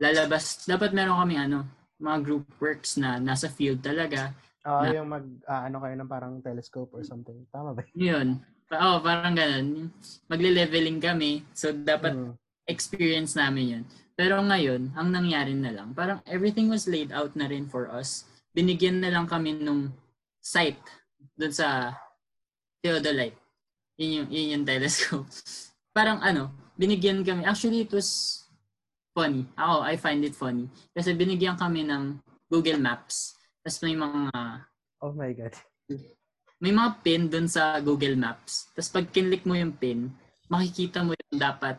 [0.00, 1.68] lalabas, dapat meron kami ano,
[2.00, 4.32] mga group works na nasa field talaga.
[4.66, 7.46] Uh, Na- yung mag, ah, ano kayo ng parang telescope or something.
[7.50, 7.82] Tama ba?
[7.94, 8.38] Yun.
[8.68, 9.88] Pa- Oh, parang ganun.
[10.28, 11.40] Magle-leveling kami.
[11.56, 12.32] So, dapat Mm.
[12.68, 13.84] experience namin yun.
[14.18, 18.26] Pero ngayon, ang nangyari na lang, parang everything was laid out na rin for us.
[18.50, 19.94] Binigyan na lang kami nung
[20.42, 20.82] site
[21.38, 21.94] dun sa
[22.82, 23.38] Theodolite.
[23.94, 25.30] Yun yung, yun yung telescope.
[25.96, 28.42] parang ano, binigyan kami, actually it was
[29.14, 29.46] funny.
[29.54, 30.66] Ako, I find it funny.
[30.90, 32.18] Kasi binigyan kami ng
[32.50, 33.38] Google Maps.
[33.62, 34.34] Tapos may mga
[34.98, 35.54] Oh my God.
[36.58, 38.66] may mga pin dun sa Google Maps.
[38.74, 40.10] Tapos pag kinlik mo yung pin,
[40.50, 41.78] makikita mo yung dapat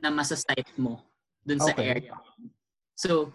[0.00, 1.04] na masasite mo
[1.44, 1.96] dun sa Okay.
[1.96, 2.14] area.
[2.98, 3.30] So,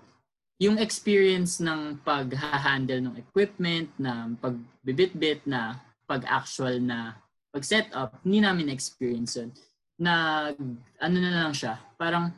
[0.59, 7.17] yung experience ng pag-handle ng equipment, na pagbibit-bit, na pag-actual na
[7.51, 9.51] pag-setup, hindi namin experience yun.
[9.99, 10.57] Nag,
[10.99, 12.33] ano na lang siya, parang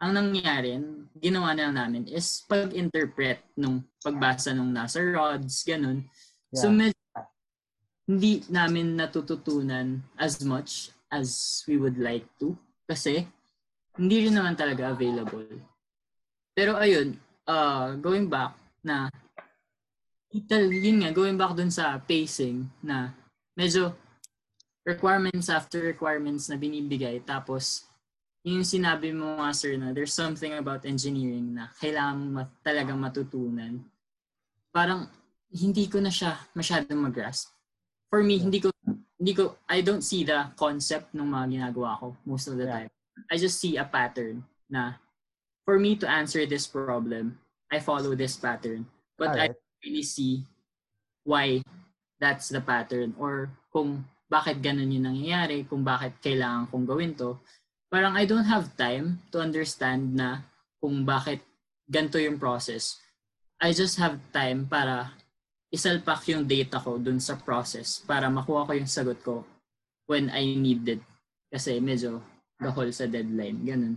[0.00, 0.80] ang nangyari,
[1.20, 6.08] ginawa na lang namin is pag-interpret nung pagbasa nung nasa rods, ganun.
[6.56, 6.88] So, Yeah.
[6.88, 7.00] medyo
[8.10, 12.58] hindi namin natututunan as much as we would like to
[12.90, 13.22] kasi
[13.98, 15.48] hindi rin naman talaga available.
[16.54, 19.10] Pero ayun, uh, going back na
[20.30, 23.10] ital, yun nga, going back dun sa pacing na
[23.58, 23.94] medyo
[24.86, 27.84] requirements after requirements na binibigay tapos
[28.40, 32.96] yung sinabi mo nga sir na there's something about engineering na kailangan mo mat- talagang
[32.96, 33.84] matutunan.
[34.72, 35.04] Parang
[35.52, 37.52] hindi ko na siya masyadong mag-grasp.
[38.08, 38.72] For me, hindi ko
[39.20, 42.88] hindi ko I don't see the concept ng mga ginagawa ko most of the Yeah.
[42.88, 42.90] time.
[43.28, 44.96] I just see a pattern na
[45.66, 47.38] for me to answer this problem,
[47.70, 48.86] I follow this pattern.
[49.18, 49.60] But I Alright.
[49.84, 50.46] really see
[51.24, 51.62] why
[52.18, 57.36] that's the pattern or kung bakit ganun yung nangyayari, kung bakit kailangan kong gawin to.
[57.90, 60.46] Parang I don't have time to understand na
[60.78, 61.42] kung bakit
[61.90, 63.02] ganito yung process.
[63.58, 65.10] I just have time para
[65.74, 69.42] isalpak yung data ko dun sa process para makuha ko yung sagot ko
[70.06, 71.02] when I need it.
[71.50, 72.22] Kasi medyo
[72.60, 73.64] gahol sa deadline.
[73.64, 73.96] Ganun.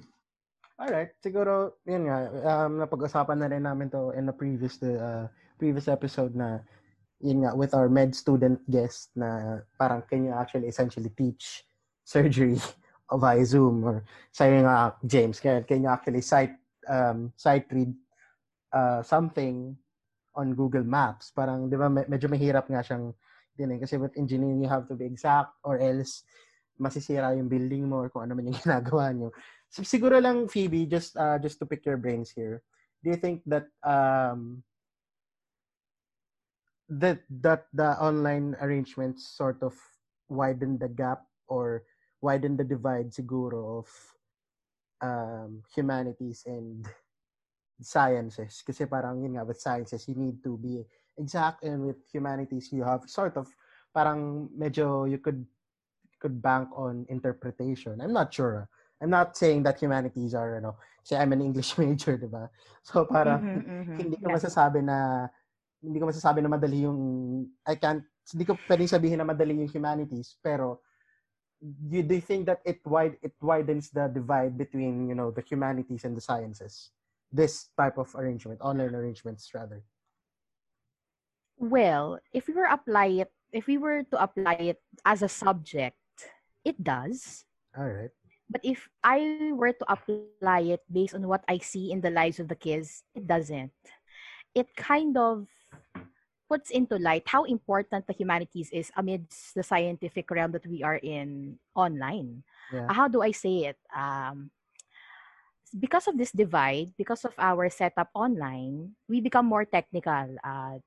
[0.79, 5.29] Alright, siguro, yun nga, um, napag-usapan na rin namin to in the previous uh,
[5.61, 6.65] previous episode na
[7.21, 11.63] yun nga, with our med student guest na parang can you actually essentially teach
[12.03, 12.57] surgery
[13.21, 14.01] via Zoom or
[14.33, 16.57] sayo nga, James, can, can you actually cite,
[16.89, 17.93] um, cite read
[18.73, 19.77] uh, something
[20.33, 21.29] on Google Maps?
[21.29, 23.13] Parang, di ba, medyo mahirap nga siyang
[23.53, 23.79] din eh.
[23.79, 26.25] Kasi with engineering, you have to be exact or else
[26.79, 29.29] masisira yung building mo or kung ano man yung ginagawa nyo.
[29.69, 32.61] So, siguro lang, Phoebe, just uh, just to pick your brains here,
[33.01, 34.61] do you think that um,
[36.89, 39.73] that that the online arrangements sort of
[40.29, 41.83] widen the gap or
[42.21, 43.87] widen the divide siguro of
[45.01, 46.87] um, humanities and
[47.83, 50.85] sciences kasi parang yun nga with sciences you need to be
[51.19, 53.49] exact and with humanities you have sort of
[53.91, 55.43] parang medyo you could
[56.23, 57.99] could bank on interpretation.
[57.99, 58.71] I'm not sure.
[59.03, 62.47] I'm not saying that humanities are ano kasi i'm an english major diba
[62.87, 63.97] so parang mm-hmm, mm-hmm.
[63.99, 65.27] hindi ko masasabi na
[65.83, 66.99] hindi ko masasabi na madali yung
[67.67, 70.79] I can't hindi ko pwedeng sabihin na madali yung humanities pero
[71.59, 75.43] you do you think that it wide it widens the divide between you know the
[75.43, 76.95] humanities and the sciences?
[77.33, 79.83] This type of arrangement online arrangements rather.
[81.59, 85.99] Well if we were apply it if we were to apply it as a subject
[86.65, 87.45] it does
[87.77, 88.13] all right
[88.49, 92.39] but if i were to apply it based on what i see in the lives
[92.39, 93.71] of the kids it doesn't
[94.55, 95.47] it kind of
[96.53, 101.01] puts into light how important the humanities is amidst the scientific realm that we are
[101.01, 102.43] in online.
[102.71, 102.93] Yeah.
[102.93, 103.77] How do I say it?
[103.89, 104.53] Um,
[105.73, 110.37] because of this divide, because of our setup online, we become more technical.
[110.45, 110.77] Uh,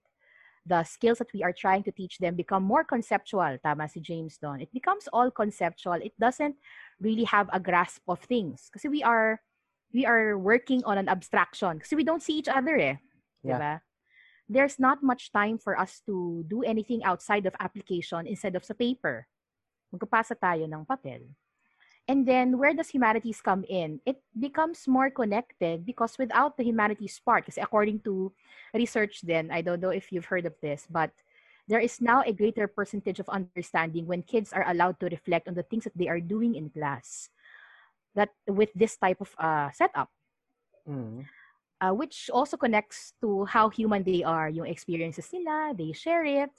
[0.66, 3.56] the skills that we are trying to teach them become more conceptual.
[3.62, 4.60] Tama si James Don.
[4.60, 5.94] It becomes all conceptual.
[5.94, 6.56] It doesn't
[7.00, 8.68] really have a grasp of things.
[8.68, 9.40] Because we are
[9.94, 11.78] we are working on an abstraction.
[11.78, 12.96] Because we don't see each other eh.
[13.42, 13.58] Yeah.
[13.58, 13.80] Diba?
[14.48, 18.74] there's not much time for us to do anything outside of application instead of sa
[18.74, 19.26] paper.
[19.90, 21.26] Magpapasa tayo ng papel.
[22.08, 24.00] And then, where does humanities come in?
[24.06, 28.32] It becomes more connected because without the humanities part, because according to
[28.72, 31.10] research then, I don't know if you've heard of this, but
[31.66, 35.54] there is now a greater percentage of understanding when kids are allowed to reflect on
[35.54, 37.28] the things that they are doing in class.
[38.14, 40.08] That with this type of uh, setup.
[40.88, 41.26] Mm
[41.80, 46.50] uh, which also connects to how human they are, yung experiences nila, they share it.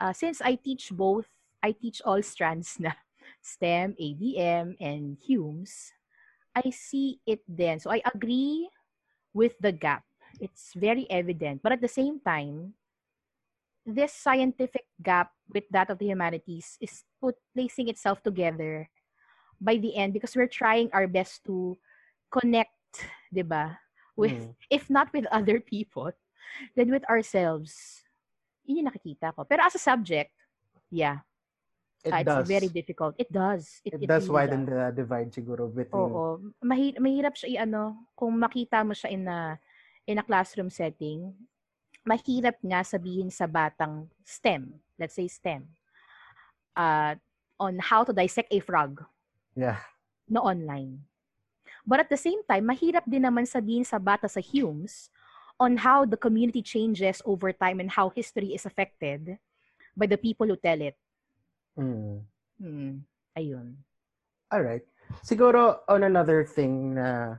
[0.00, 1.26] Uh, since I teach both,
[1.62, 2.92] I teach all strands na
[3.46, 5.94] STEM, ABM, and Humes,
[6.54, 7.78] I see it then.
[7.78, 8.66] So I agree
[9.30, 10.02] with the gap.
[10.40, 11.62] It's very evident.
[11.62, 12.74] But at the same time,
[13.86, 18.90] this scientific gap with that of the humanities is put placing itself together
[19.60, 21.78] by the end because we're trying our best to
[22.34, 22.74] connect,
[23.30, 23.78] 'di ba?
[24.16, 24.54] with mm.
[24.72, 26.10] if not with other people
[26.74, 28.02] then with ourselves
[28.64, 30.32] yun yung nakikita ko pero as a subject
[30.88, 31.22] yeah
[32.08, 32.46] it does.
[32.46, 34.74] it's very difficult it does it, it, it does really widen does.
[34.74, 39.58] the divide siguro between oo Mahi- mahirap siya i-ano kung makita mo siya in a
[40.06, 41.34] in a classroom setting
[42.06, 45.66] mahirap nga sabihin sa batang STEM let's say STEM
[46.78, 47.18] uh,
[47.58, 49.02] on how to dissect a frog
[49.58, 49.82] yeah
[50.30, 51.02] no online
[51.86, 55.06] But at the same time, mahirap din naman sabihin sa bata sa Humes
[55.56, 59.38] on how the community changes over time and how history is affected
[59.94, 60.98] by the people who tell it.
[61.78, 62.24] Mm.
[62.60, 62.92] Hmm.
[63.36, 63.76] Ayun.
[64.50, 64.82] All right.
[65.22, 67.36] Siguro on another thing na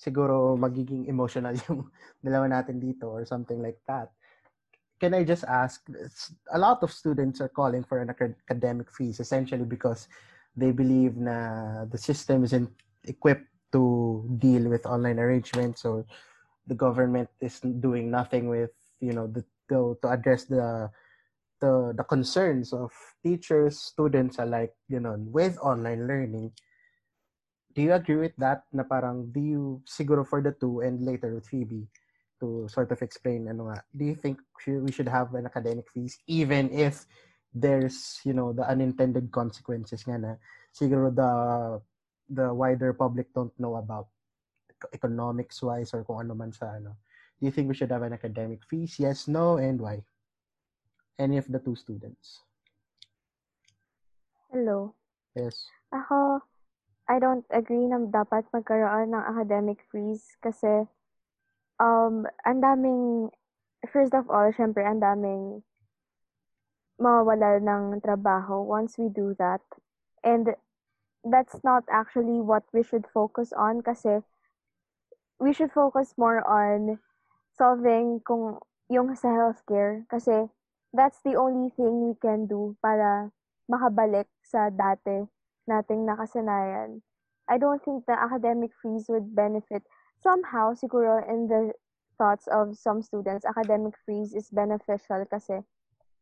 [0.00, 1.90] siguro magiging emotional yung
[2.24, 4.08] dalawa natin dito or something like that.
[5.00, 5.80] Can I just ask,
[6.52, 10.08] a lot of students are calling for an academic fees essentially because
[10.52, 12.68] they believe na the system isn't
[13.08, 16.04] equipped to deal with online arrangements or
[16.66, 19.40] the government is doing nothing with you know the
[19.70, 20.90] to, to address the
[21.60, 22.90] the the concerns of
[23.22, 26.50] teachers students alike you know with online learning
[27.74, 31.36] do you agree with that na parang do you siguro for the two and later
[31.36, 31.86] with Phoebe
[32.40, 36.18] to sort of explain ano nga do you think we should have an academic fees
[36.26, 37.04] even if
[37.52, 40.32] there's you know the unintended consequences nga na
[40.72, 41.32] siguro the
[42.30, 44.08] the wider public don't know about
[44.92, 46.96] economics wise or kung ano man sa ano.
[47.40, 48.96] Do you think we should have an academic fees?
[48.96, 50.04] Yes, no, and why?
[51.20, 52.40] Any of the two students?
[54.48, 54.96] Hello.
[55.36, 55.68] Yes.
[55.92, 56.40] Ako,
[57.12, 60.88] I don't agree na dapat magkaroon ng academic freeze kasi
[61.76, 63.28] um, ang daming,
[63.92, 65.60] first of all, syempre, ang daming
[66.96, 69.60] mawawala ng trabaho once we do that.
[70.24, 70.56] And
[71.20, 74.24] that's not actually what we should focus on kasi
[75.36, 76.96] we should focus more on
[77.60, 78.56] solving kung
[78.88, 80.48] yung sa healthcare kasi
[80.92, 83.30] that's the only thing we can do para
[83.70, 85.26] makabalik sa dati
[85.70, 87.02] nating nakasanayan.
[87.50, 89.82] I don't think the academic freeze would benefit.
[90.22, 91.74] Somehow, siguro in the
[92.18, 95.62] thoughts of some students, academic freeze is beneficial kasi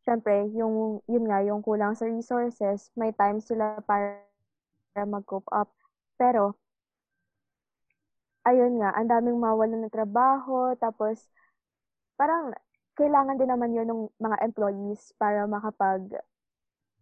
[0.09, 4.25] syempre, yung, yun nga, yung kulang sa resources, may time sila para
[4.97, 5.69] mag-cope up.
[6.17, 6.57] Pero,
[8.49, 11.29] ayun nga, ang daming mawalan ng trabaho, tapos,
[12.17, 12.57] parang,
[12.99, 16.19] kailangan din naman yun ng mga employees para makapag,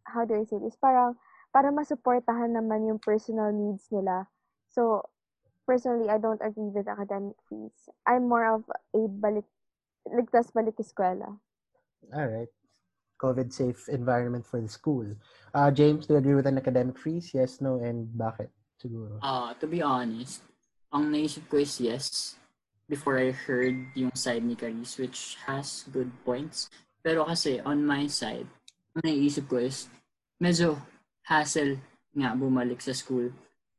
[0.04, 0.76] how do I say this?
[0.76, 1.16] Parang,
[1.48, 4.28] para masuportahan naman yung personal needs nila.
[4.68, 5.08] So,
[5.64, 7.88] personally, I don't agree with academic fees.
[8.04, 9.48] I'm more of a balik,
[10.04, 11.40] ligtas balik eskwela.
[12.12, 12.52] All right.
[13.16, 15.08] COVID safe environment for the school.
[15.56, 17.32] Uh, James, do you agree with an academic freeze?
[17.32, 18.52] Yes, no, and bakit?
[18.76, 19.16] Siguro.
[19.24, 20.44] Uh, to be honest,
[20.92, 22.36] ang naisip ko is yes
[22.86, 26.70] before I heard yung side ni Caris which has good points.
[27.02, 28.46] Pero kasi on my side,
[28.98, 29.90] ang naisip ko is
[30.42, 30.78] medyo
[31.26, 31.78] hassle
[32.14, 33.30] nga bumalik sa school.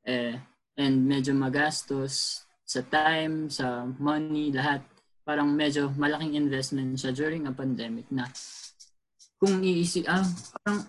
[0.07, 0.35] Eh,
[0.79, 4.83] and medyo magastos sa time, sa money, lahat.
[5.27, 8.27] Parang medyo malaking investment siya during a pandemic na
[9.39, 10.23] kung iisip, ah,
[10.63, 10.87] parang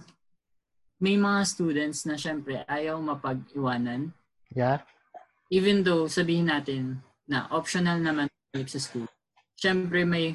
[0.99, 4.11] may mga students na syempre ayaw mapag-iwanan.
[4.51, 4.83] Yeah.
[5.51, 9.05] Even though sabihin natin na optional naman balik sa school.
[9.55, 10.35] Syempre may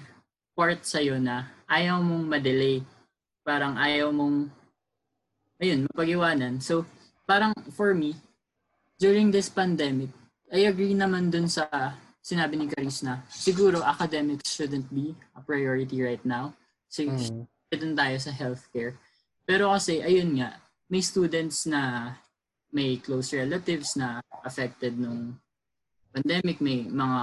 [0.54, 2.86] part sa'yo na ayaw mong ma-delay.
[3.42, 4.48] Parang ayaw mong,
[5.58, 6.62] ayun, mapag-iwanan.
[6.62, 6.86] So,
[7.26, 8.16] parang for me,
[9.02, 10.14] during this pandemic,
[10.54, 11.66] I agree naman dun sa
[12.24, 16.54] sinabi ni Caris na siguro academics shouldn't be a priority right now.
[16.88, 17.50] So, Mm.
[17.74, 18.96] dun tayo sa healthcare.
[19.44, 22.14] Pero kasi, ayun nga, may students na
[22.70, 25.36] may close relatives na affected nung
[26.14, 27.22] pandemic, may mga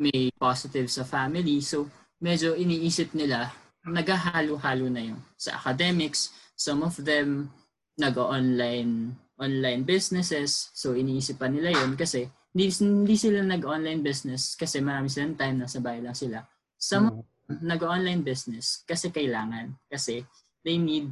[0.00, 1.60] may positive sa family.
[1.60, 1.86] So,
[2.18, 3.52] medyo iniisip nila,
[3.84, 6.32] naghahalo-halo na yung sa academics.
[6.56, 7.52] Some of them
[8.00, 10.72] nag-online online businesses.
[10.72, 15.82] So, iniisipan nila yun kasi hindi, hindi sila nag-online business kasi marami silang time, nasa
[15.82, 16.40] bahay lang sila.
[16.80, 17.68] Some Mm.
[17.68, 19.74] nag-online business kasi kailangan.
[19.90, 20.22] Kasi
[20.62, 21.10] they need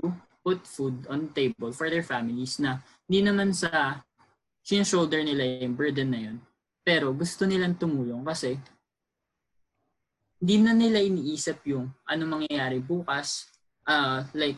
[0.00, 0.08] to
[0.40, 4.00] put food on table for their families na hindi naman sa
[4.86, 6.38] shoulder nila yung burden na yun.
[6.86, 8.54] Pero gusto nilang tumulong kasi
[10.40, 13.50] hindi na nila iniisip yung ano mangyayari bukas.
[13.84, 14.56] Uh, like,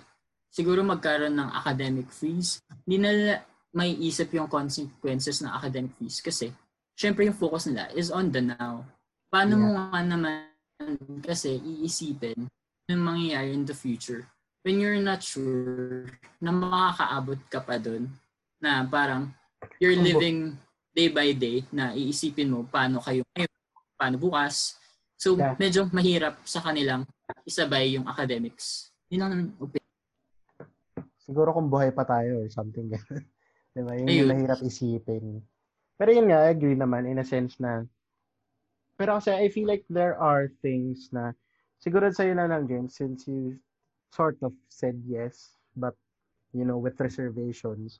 [0.52, 2.60] siguro magkaroon ng academic fees.
[2.84, 3.34] Hindi na nila
[3.72, 6.52] may isip yung consequences ng academic fees kasi
[6.92, 8.84] syempre yung focus nila is on the now.
[9.32, 9.62] Paano Yeah.
[9.64, 10.36] mo nga naman
[11.24, 12.46] kasi iisipin
[12.92, 14.28] yung mangyayari in the future
[14.62, 16.06] when you're not sure
[16.38, 18.12] na makakaabot ka pa dun
[18.62, 19.32] na parang
[19.80, 20.56] you're living
[20.92, 23.52] day by day na iisipin mo paano kayo ngayon,
[23.96, 24.76] paano bukas.
[25.16, 25.54] So, Yeah.
[25.56, 27.06] medyo mahirap sa kanilang
[27.46, 28.90] isabay yung academics.
[29.08, 29.90] Yun lang naman opinion.
[31.22, 33.22] Siguro kung buhay pa tayo or something ganun.
[33.74, 33.92] diba?
[33.96, 34.18] Yun Ayun.
[34.26, 35.24] yung mahirap isipin.
[35.96, 37.86] Pero yun nga, I agree naman in a sense na
[39.02, 41.32] pero kasi I feel like there are things na
[41.82, 43.58] siguro sa'yo na lang, James, since you
[44.14, 45.96] sort of said yes, but
[46.52, 47.98] you know, with reservations,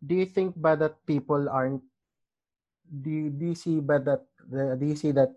[0.00, 1.82] do you think ba that people aren't
[2.88, 4.24] do you, do you see ba that
[4.78, 5.32] do you see that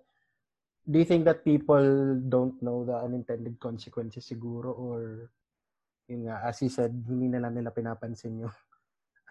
[0.88, 5.32] do you think that people don't know the unintended consequences siguro or
[6.08, 8.56] yun nga as you said hindi na lang nila pinapansin yung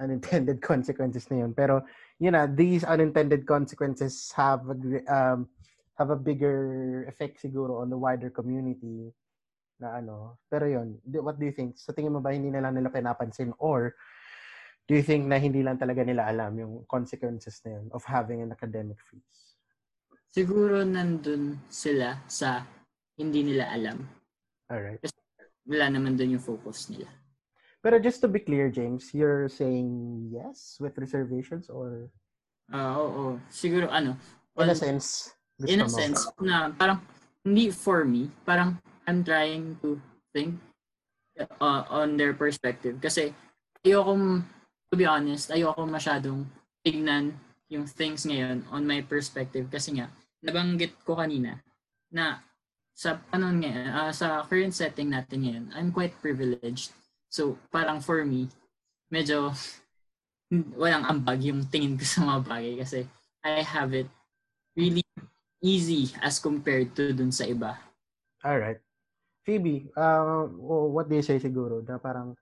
[0.00, 1.52] unintended consequences na yun.
[1.56, 1.84] Pero
[2.20, 4.76] yun na these unintended consequences have a,
[5.08, 5.48] um
[5.96, 9.08] have a bigger effect siguro on the wider community
[9.80, 10.36] na ano.
[10.52, 11.80] Pero yun what do you think?
[11.80, 13.96] Sa tingin mo ba hindi na lang nila pinapansin or
[14.86, 18.42] do you think na hindi lang talaga nila alam yung consequences na yun of having
[18.42, 19.54] an academic freeze
[20.36, 22.60] Siguro nandun sila sa
[23.16, 24.04] hindi nila alam.
[24.68, 25.00] all right
[25.66, 27.08] Wala naman dun yung focus nila.
[27.80, 29.88] pero just to be clear James you're saying
[30.30, 32.10] yes with reservations or
[32.66, 33.38] Ah, oo.
[33.46, 34.18] Siguro ano,
[34.58, 35.30] in a sense
[35.70, 35.94] in a mo?
[35.94, 36.98] sense na parang
[37.46, 38.74] hindi for me, parang
[39.06, 40.02] I'm trying to
[40.34, 40.58] think
[41.62, 43.30] uh, on their perspective kasi
[43.86, 44.42] ayoko
[44.90, 46.46] to be honest, ayoko masyadong
[46.86, 47.34] tignan
[47.66, 50.06] yung things ngayon on my perspective kasi nga
[50.42, 51.58] nabanggit ko kanina
[52.14, 52.38] na
[52.96, 56.96] sa panon ngayon, ah, sa current setting natin ngayon, I'm quite privileged.
[57.28, 58.48] So, parang for me,
[59.12, 59.52] medyo
[60.80, 63.04] walang ambag yung tingin ko sa mga bagay kasi
[63.44, 64.08] I have it
[64.78, 65.04] really
[65.60, 67.76] easy as compared to dun sa iba.
[68.46, 68.80] All right.
[69.46, 70.48] Phoebe, uh,
[70.90, 71.84] what do you say siguro?
[71.84, 72.34] Na parang,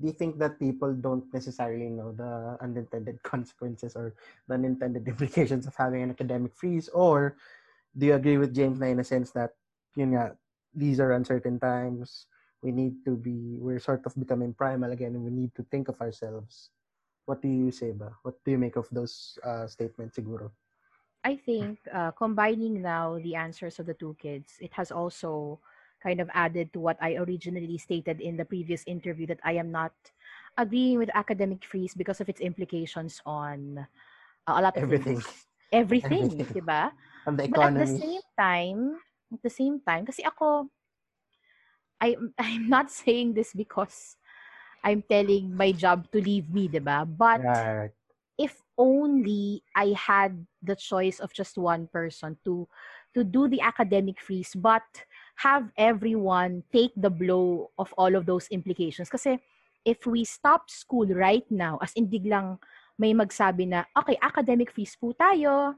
[0.00, 4.14] do you think that people don't necessarily know the unintended consequences or
[4.48, 6.88] the unintended implications of having an academic freeze?
[6.88, 7.36] Or
[7.96, 9.54] do you agree with James na in a sense that,
[9.94, 10.34] yun nga,
[10.74, 12.26] these are uncertain times,
[12.62, 15.88] we need to be, we're sort of becoming primal again and we need to think
[15.88, 16.70] of ourselves.
[17.26, 18.10] What do you say ba?
[18.22, 20.50] What do you make of those uh, statements siguro?
[21.24, 25.60] I think uh, combining now the answers of the two kids, it has also
[26.04, 29.72] kind of added to what I originally stated in the previous interview that I am
[29.72, 29.96] not
[30.60, 33.88] agreeing with academic freeze because of its implications on
[34.46, 35.16] uh, a lot of Everything.
[35.16, 35.46] things.
[35.72, 36.46] Everything, Everything.
[36.54, 36.92] diba?
[37.26, 39.00] On the But at the same time,
[39.32, 40.68] at the same time, kasi ako,
[42.00, 44.16] I, I'm not saying this because
[44.84, 47.08] I'm telling my job to leave me, diba?
[47.08, 47.90] But Right.
[48.38, 52.66] if only I had the choice of just one person to
[53.14, 54.82] to do the academic freeze, but
[55.34, 59.08] have everyone take the blow of all of those implications.
[59.08, 59.38] Kasi
[59.84, 62.58] if we stop school right now, as in biglang
[62.98, 65.74] may magsabi na, okay, academic freeze po tayo,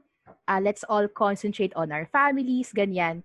[0.47, 3.23] uh, let's all concentrate on our families, ganyan.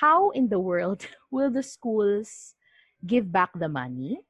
[0.00, 2.54] How in the world will the schools
[3.04, 4.22] give back the money?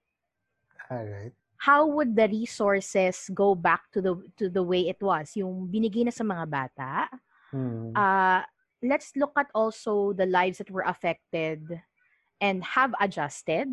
[0.91, 1.33] All right.
[1.57, 6.05] how would the resources go back to the to the way it was yung binigay
[6.05, 7.09] na sa mga bata
[7.55, 7.95] Hmm.
[7.95, 8.43] uh
[8.83, 11.81] let's look at also the lives that were affected
[12.41, 13.68] and have adjusted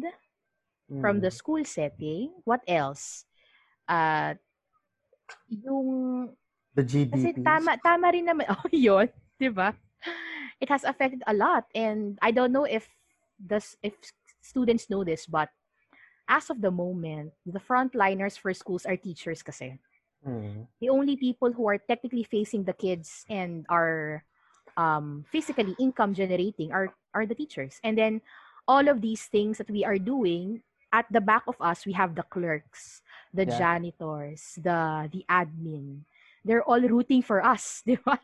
[0.99, 1.35] from the Hmm.
[1.35, 3.25] school setting what else
[3.89, 4.33] uh
[5.49, 6.31] yung
[6.73, 6.83] the
[7.13, 7.45] kasi GDP.
[7.45, 9.75] tama tama rin naman oh yun 'di ba
[10.61, 12.89] it has affected a lot and i don't know if
[13.39, 13.93] this if
[14.41, 15.49] students know this but
[16.29, 19.77] as of the moment the frontliners for schools are teachers kasi
[20.23, 20.63] Hmm.
[20.81, 24.23] the only people who are technically facing the kids and are
[24.77, 28.21] um, physically income generating are are the teachers and then
[28.67, 30.61] all of these things that we are doing
[30.93, 33.01] at the back of us we have the clerks
[33.33, 33.57] the Yeah.
[33.57, 36.03] janitors the the admin
[36.45, 38.19] they're all rooting for us di ba?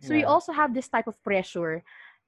[0.00, 0.28] so we Yeah.
[0.28, 1.82] also have this type of pressure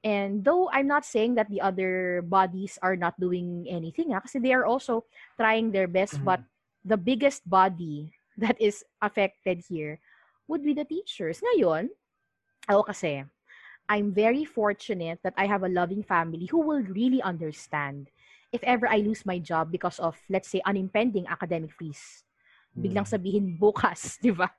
[0.05, 4.39] and though i'm not saying that the other bodies are not doing anything ah, kasi
[4.39, 5.05] they are also
[5.39, 6.25] trying their best Mhm.
[6.25, 6.41] but
[6.85, 9.99] the biggest body that is affected here
[10.47, 11.41] would be the teachers.
[11.41, 11.89] Ngayon,
[12.69, 13.25] ako kasi,
[13.89, 18.09] I'm very fortunate that I have a loving family who will really understand
[18.53, 22.24] if ever I lose my job because of, let's say, an impending academic freeze.
[22.74, 23.14] Biglang Hmm.
[23.18, 24.51] sabihin bukas, di ba?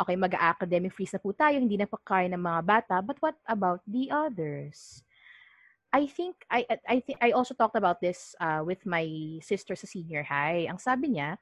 [0.00, 3.36] Okay, mag-academic freeze na po tayo, hindi na pa kaya ng mga bata, but what
[3.46, 5.02] about the others?
[5.90, 9.06] I think I I think I also talked about this uh, with my
[9.42, 10.70] sister sa senior high.
[10.70, 11.34] Ang sabi niya,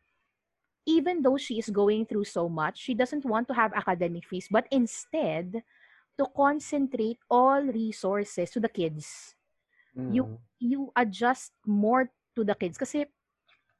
[0.88, 4.48] even though she is going through so much, she doesn't want to have academic freeze,
[4.48, 5.60] but instead
[6.18, 9.34] to concentrate all resources to the kids.
[9.94, 10.12] Hmm.
[10.12, 13.06] You you adjust more to the kids kasi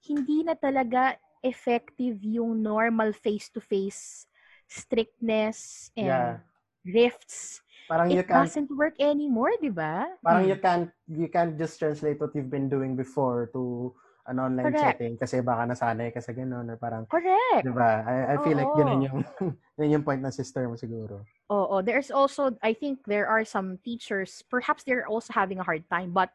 [0.07, 4.27] hindi na talaga effective yung normal face-to-face
[4.69, 6.41] strictness and Yeah.
[6.85, 7.63] rifts.
[7.89, 10.07] Parang you It can't doesn't work anymore, di ba?
[10.23, 10.51] parang Hmm.
[10.51, 13.95] you can't you can't just translate what you've been doing before to
[14.29, 15.01] an online Correct.
[15.01, 17.65] setting kasi baka nasanay ka sa ganun or parang Correct.
[17.65, 18.05] 'di ba?
[18.05, 18.79] I, I feel like Oo.
[18.79, 19.19] ganun yung
[19.81, 21.25] yun yung point ng sister mo siguro.
[21.49, 25.89] Oh, there's also I think there are some teachers perhaps they're also having a hard
[25.89, 26.31] time but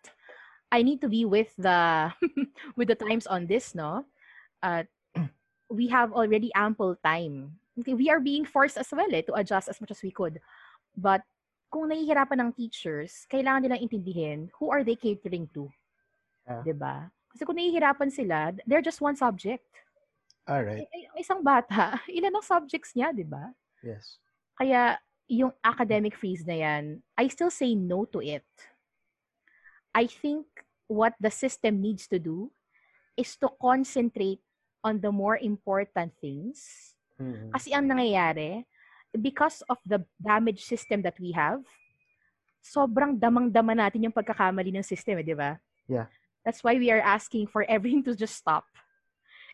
[0.74, 2.10] I need to be with the
[2.78, 4.10] with the times on this, no?
[4.66, 4.90] Uh
[5.70, 7.62] we have already ample time.
[7.78, 10.42] We are being forced as well eh, to adjust as much as we could.
[10.98, 11.22] But
[11.74, 15.70] kung nahihirapan ng teachers, kailangan nilang intindihin who are they catering to.
[16.46, 16.62] Yeah.
[16.66, 17.10] 'Di ba?
[17.34, 19.66] Kasi kung nahihirapan sila, they're just one subject.
[20.46, 20.86] All right.
[20.86, 23.50] Eh, eh, ang isang bata, ilan ang subjects niya, 'di ba?
[23.82, 24.22] Yes.
[24.54, 28.46] Kaya yung academic freeze na yan, I still say no to it.
[29.96, 30.46] I think
[30.86, 32.54] what the system needs to do
[33.18, 34.42] is to concentrate
[34.84, 36.94] on the more important things.
[37.18, 37.50] Mm.
[37.56, 38.68] Kasi ang nangyayari,
[39.16, 41.62] because of the damage system that we have,
[42.60, 45.56] sobrang damang-dama natin yung pagkakamali ng system, eh, di ba?
[45.86, 46.10] Yeah.
[46.46, 48.68] That's why we are asking for everything to just stop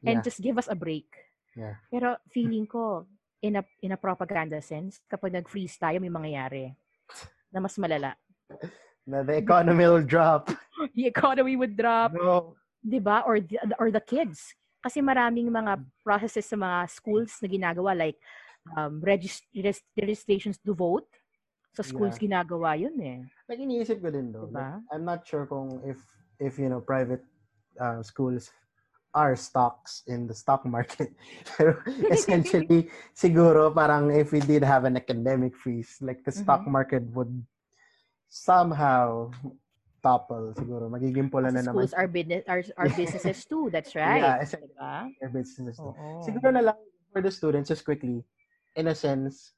[0.02, 0.26] and Yeah.
[0.26, 1.06] just give us a break.
[1.54, 1.78] Yeah.
[1.94, 3.06] Pero feeling ko,
[3.42, 6.74] in a, in a propaganda sense, kapag nag-freeze tayo, may mangyayari
[7.54, 8.14] na mas malala.
[9.06, 10.50] Na the economy will drop.
[10.96, 12.56] The economy would drop, No.
[12.80, 13.22] 'di ba?
[13.28, 14.56] Or the, or the kids.
[14.80, 18.16] Kasi maraming mga processes sa mga schools na ginagawa like
[18.80, 21.10] um, regist- regis- registrations to vote.
[21.76, 22.24] Sa schools Yeah.
[22.48, 23.20] ginagawa yun eh.
[23.52, 24.48] Like, iniisip ko din though.
[24.48, 24.80] Diba?
[24.80, 26.00] Like, I'm not sure kung if,
[26.40, 27.24] if you know, private
[27.80, 28.52] uh, schools
[29.14, 31.12] are stocks in the stock market.
[31.58, 31.76] Pero
[32.10, 36.72] essentially, siguro parang if we did have an academic freeze, like the stock Mhm.
[36.72, 37.34] market would
[38.30, 39.30] somehow
[40.00, 40.88] topple siguro.
[40.88, 43.68] Magiging pula na naman schools are, business, are, are businesses too.
[43.74, 44.24] That's right.
[44.24, 44.72] Yeah, essentially.
[44.78, 45.12] Diba?
[45.20, 45.82] their businesses.
[45.82, 46.24] Oo.
[46.24, 46.78] Siguro na lang
[47.12, 48.22] for the students, just quickly,
[48.78, 49.58] in a sense,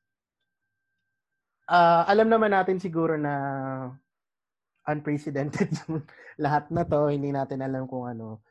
[1.67, 3.35] ah alam naman natin siguro na
[4.91, 6.03] unprecedented yung
[6.35, 8.43] lahat na to, hindi natin alam kung ano.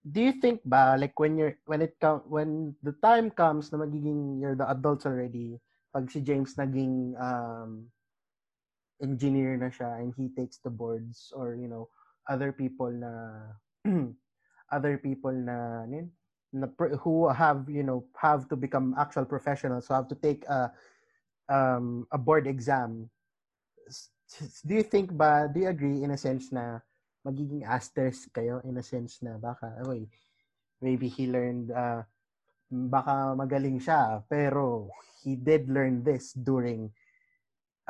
[0.00, 3.84] Do you think ba like when you're when it come when the time comes na
[3.84, 5.60] magiging you're the adults already,
[5.92, 7.92] pag si James naging um
[9.04, 11.88] engineer na siya and he takes the boards or you know
[12.32, 13.12] other people na
[14.76, 16.08] other people na ano yun?
[16.50, 16.66] na
[17.04, 20.72] who have you know have to become actual professionals who have to take a
[21.46, 23.06] um a board exam
[24.66, 26.78] do you think ba do you agree in a sense na
[27.26, 30.06] magiging asterisk kayo in a sense na baka oy
[30.80, 32.00] maybe he learned uh,
[32.70, 34.88] baka magaling siya pero
[35.20, 36.88] he did learn this during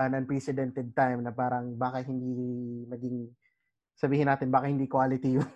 [0.01, 3.29] an unprecedented time na parang baka hindi maging
[4.01, 5.47] sabihin natin baka hindi quality yung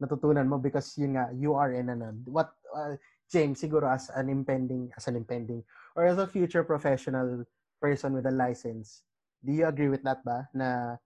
[0.00, 2.96] natutunan mo because yun nga you are in an what uh,
[3.28, 5.60] James siguro as an impending as an impending
[5.92, 7.44] or as a future professional
[7.84, 9.04] person with a license
[9.42, 10.96] do you agree with that ba na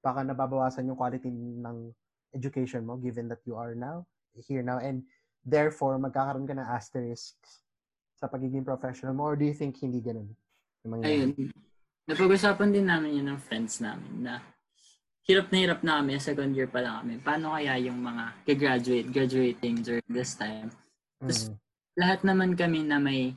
[0.00, 1.90] baka nababawasan yung quality ng
[2.32, 4.06] education mo given that you are now
[4.46, 5.02] here now and
[5.42, 7.66] therefore magkakaroon ka ng asterisks
[8.16, 10.30] sa pagiging professional mo or do you think hindi ganun?
[11.04, 11.34] Ayun.
[12.06, 14.38] Napag-usapan din namin yun ng friends namin na
[15.26, 17.14] hirap na hirap na kami, second year pa lang kami.
[17.18, 20.70] Paano kaya yung mga graduate graduating during this time?
[21.18, 21.54] Tapos, Mm.
[21.98, 23.34] lahat naman kami na may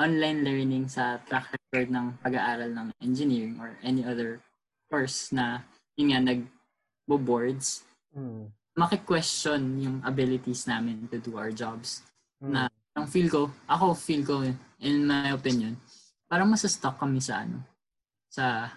[0.00, 4.40] online learning sa track record ng pag-aaral ng engineering or any other
[4.88, 5.60] course na
[5.94, 8.50] yun nga nag-boards, Mm.
[8.74, 12.02] maki-question yung abilities namin to do our jobs.
[12.42, 12.50] Mm.
[12.50, 12.60] Na
[12.98, 14.42] ang feel ko, ako feel ko,
[14.82, 15.78] in my opinion,
[16.26, 17.62] parang masa-stuck kami sa ano,
[18.26, 18.74] sa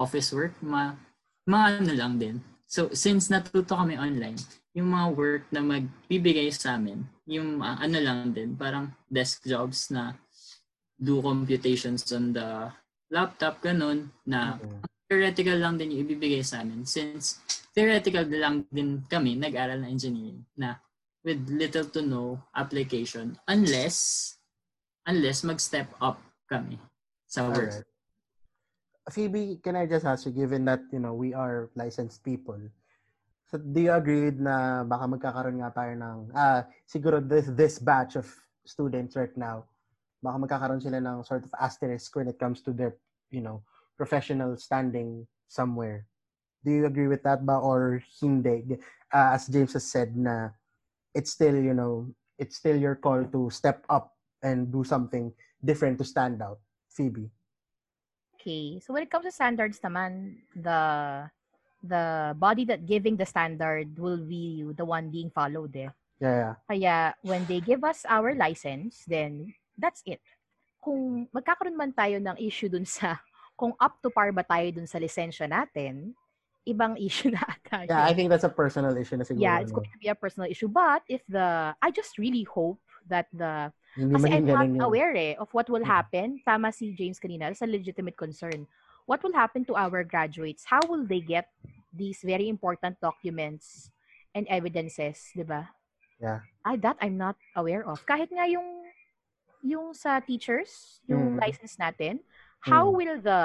[0.00, 0.98] office work, ma,
[1.46, 2.36] mga ano lang din.
[2.66, 4.40] So, since natuto kami online,
[4.72, 9.92] yung mga work na magbibigay sa amin, yung ah, ano lang din, parang desk jobs
[9.92, 10.16] na
[10.98, 12.68] do computations on the
[13.12, 14.80] laptop, ganun, na Mm.
[15.08, 17.44] theoretical lang din yung ibibigay sa amin since
[17.76, 20.80] theoretical lang din kami nag-aral na engineering na
[21.20, 24.34] with little to no application unless
[25.04, 26.16] unless mag-step up
[26.48, 26.80] kami
[27.28, 27.84] sa work.
[29.10, 32.58] Phoebe, can I just ask you, given that, you know, we are licensed people,
[33.50, 38.14] so do you agree na baka magkakaroon nga tayo ng, ah, siguro this, this batch
[38.14, 38.30] of
[38.62, 39.66] students right now,
[40.22, 42.94] baka magkakaroon sila ng sort of asterisk when it comes to their,
[43.34, 43.60] you know,
[43.98, 46.06] professional standing somewhere.
[46.62, 48.78] Do you agree with that ba or hindi?
[49.10, 50.54] Ah, as James has said na
[51.10, 55.98] it's still, you know, it's still your call to step up and do something different
[55.98, 56.62] to stand out.
[56.88, 57.30] Phoebe.
[58.38, 58.80] Okay.
[58.80, 60.80] So when it comes to standards naman, the
[61.82, 65.90] the body that giving the standard will be the one being followed eh.
[66.22, 66.54] Yeah, yeah.
[66.70, 66.96] Kaya
[67.26, 70.22] when they give us our license, then that's it.
[70.82, 73.18] Kung magkakaroon man tayo ng issue dun sa
[73.60, 76.16] kung up to par ba tayo dun sa lisensya natin,
[76.66, 77.86] ibang issue na ata.
[77.86, 79.42] Yeah, I think that's a personal issue na siguro.
[79.42, 80.70] yeah, it's going to be a personal issue.
[80.70, 84.80] But if the, I just really hope that the Hindi Kasi I'm not yun.
[84.80, 86.40] aware eh of what will happen.
[86.48, 88.64] Tama si James kanina, sa legitimate concern.
[89.04, 90.64] What will happen to our graduates?
[90.64, 91.52] How will they get
[91.92, 93.92] these very important documents
[94.32, 95.68] and evidences, di ba?
[96.16, 96.40] Yeah.
[96.64, 98.00] I, that I'm not aware of.
[98.08, 98.81] Kahit nga yung
[99.62, 101.40] yung sa teachers, yung Mm.
[101.40, 102.18] license natin,
[102.60, 102.94] how Mm.
[102.94, 103.40] will the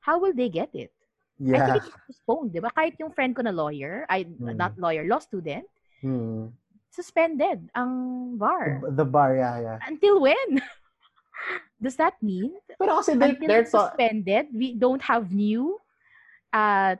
[0.00, 0.94] how will they get it?
[1.42, 1.66] I Yeah.
[1.76, 2.70] think it's postponed, di ba?
[2.70, 4.54] Kahit yung friend ko na lawyer, I, Mm.
[4.56, 5.66] not lawyer, law student,
[6.00, 6.54] Hmm.
[6.88, 7.92] suspended ang
[8.38, 8.80] bar.
[8.88, 9.78] The bar, yeah, yeah.
[9.84, 10.62] Until when?
[11.82, 15.76] Does that mean Pero kasi they, until they're suspended, we don't have new
[16.56, 16.96] uh,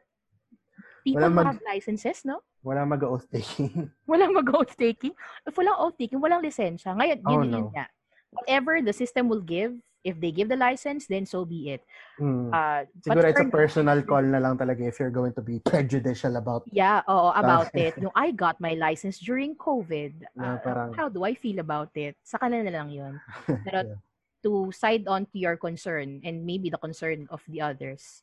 [1.00, 2.42] people mag- have licenses, no?
[2.66, 3.70] walang mag-oath taking.
[4.10, 5.14] Walang mag-oath taking.
[5.46, 6.92] If walang oath taking, walang lisensya.
[6.98, 7.56] Ngayon, Oh, yun, no.
[7.56, 7.86] yun nga.
[8.32, 11.82] Whatever the system will give, if they give the license, then so be it.
[12.18, 12.54] Hmm.
[12.54, 16.36] Uh, Siguro it's a personal call na lang talaga if you're going to be prejudicial
[16.36, 17.94] about Yeah, oo, about it.
[17.98, 20.24] Yung I got my license during COVID.
[20.38, 22.16] Uh, parang- how do I feel about it?
[22.22, 23.14] Sa kanila na lang yun.
[23.66, 23.98] Pero Yeah.
[24.46, 28.22] to side on to your concern and maybe the concern of the others,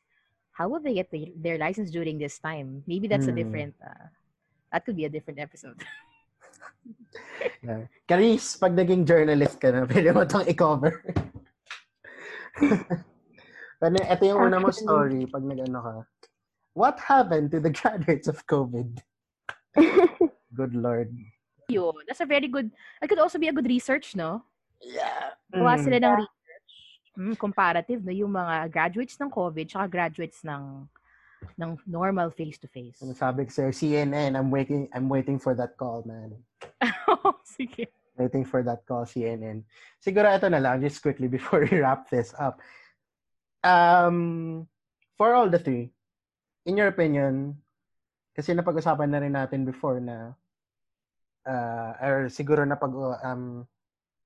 [0.56, 2.84] how will they get the, their license during this time?
[2.88, 3.44] Maybe that's a Hmm.
[3.44, 4.08] different, uh,
[4.72, 5.84] that could be a different episode.
[7.64, 7.88] Yeah.
[8.10, 10.94] Caris, pag naging journalist ka na, pwede mo itong i-cover.
[13.80, 15.94] Pero ito yung una mo story pag nag-ano ka.
[16.74, 19.00] What happened to the graduates of COVID?
[20.54, 21.12] Good Lord.
[21.70, 21.96] Yun.
[22.08, 24.44] That's a very good, it could also be a good research, no?
[24.82, 25.34] Yeah.
[25.52, 25.84] Gawa Mm.
[25.84, 26.74] sila ng research.
[27.14, 28.12] Mm, comparative, no?
[28.12, 30.88] Yung mga graduates ng COVID tsaka graduates ng
[31.60, 33.04] ng normal face-to-face.
[33.04, 36.32] Ano sabi ko sa'yo, CNN, I'm waiting, I'm waiting for that call, man.
[37.58, 37.88] Sige.
[38.18, 39.66] Waiting for that call, CNN.
[39.98, 42.62] Siguro ito na lang, just quickly before we wrap this up.
[43.64, 44.68] Um,
[45.18, 45.90] for all the three,
[46.66, 47.58] in your opinion,
[48.36, 50.36] kasi napag-usapan na rin natin before na,
[51.48, 53.66] uh, or siguro na pag, um,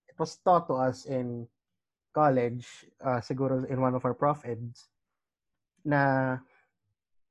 [0.09, 1.47] it was taught to us in
[2.11, 4.89] college, uh, siguro in one of our prof eds,
[5.85, 6.35] na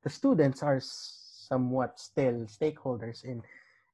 [0.07, 3.43] the students are somewhat still stakeholders in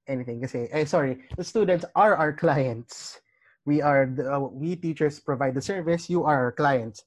[0.08, 3.20] anything kasi eh sorry the students are our clients.
[3.62, 7.06] We are the, uh, we teachers provide the service you are our clients.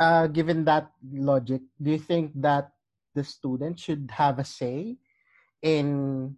[0.00, 2.72] Uh given that logic do you think that
[3.16, 4.96] the student should have a say
[5.64, 6.36] in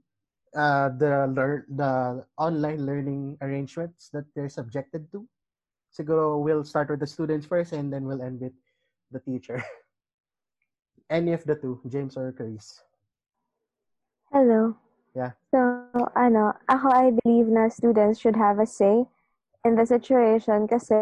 [0.54, 5.26] uh the lear- the online learning arrangements that they're subjected to?
[5.94, 8.54] Siguro we'll start with the students first and then we'll end with
[9.10, 9.62] the teacher.
[11.10, 12.82] Any of the two james or chris?
[14.30, 14.76] Hello.
[15.18, 15.34] Yeah.
[15.50, 15.82] So,
[16.14, 19.02] ano, ako I believe na students should have a say
[19.66, 20.94] in the situation kasi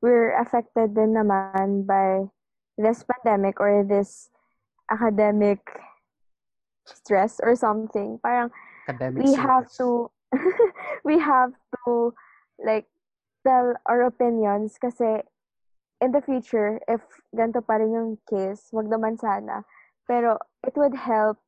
[0.00, 2.24] we're affected din naman by
[2.80, 4.32] this pandemic or this
[4.88, 5.60] academic
[6.88, 8.16] stress or something.
[8.24, 8.48] Parang
[8.88, 9.76] academic we have stress.
[9.84, 10.08] to
[11.08, 11.52] we have
[11.84, 12.16] to
[12.64, 12.88] like
[13.44, 15.20] tell our opinions kasi
[16.00, 17.04] in the future if
[17.36, 19.62] ganito pa rin yung case wag naman sana
[20.08, 21.38] pero it would help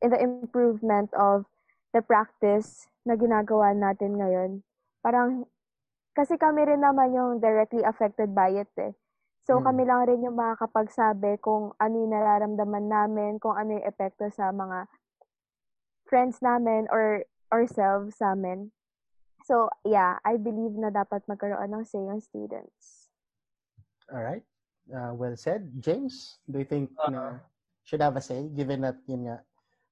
[0.00, 1.44] in the improvement of
[1.92, 4.50] the practice na ginagawa natin ngayon
[5.00, 5.48] parang
[6.16, 8.92] kasi kami rin naman yung directly affected by it eh
[9.44, 9.64] so Mm.
[9.64, 14.52] kami lang rin yung makakapagsabi kung ano yung nararamdaman namin kung ano yung epekto sa
[14.52, 14.86] mga
[16.10, 17.22] friends namin or
[17.54, 18.74] ourselves namin.
[19.46, 23.14] So, yeah, I believe na dapat magkaroon ng say yung students.
[24.10, 24.42] All right.
[24.90, 25.70] Uh, well said.
[25.78, 27.38] James, do you think na
[27.86, 29.38] should have a say given that yun nga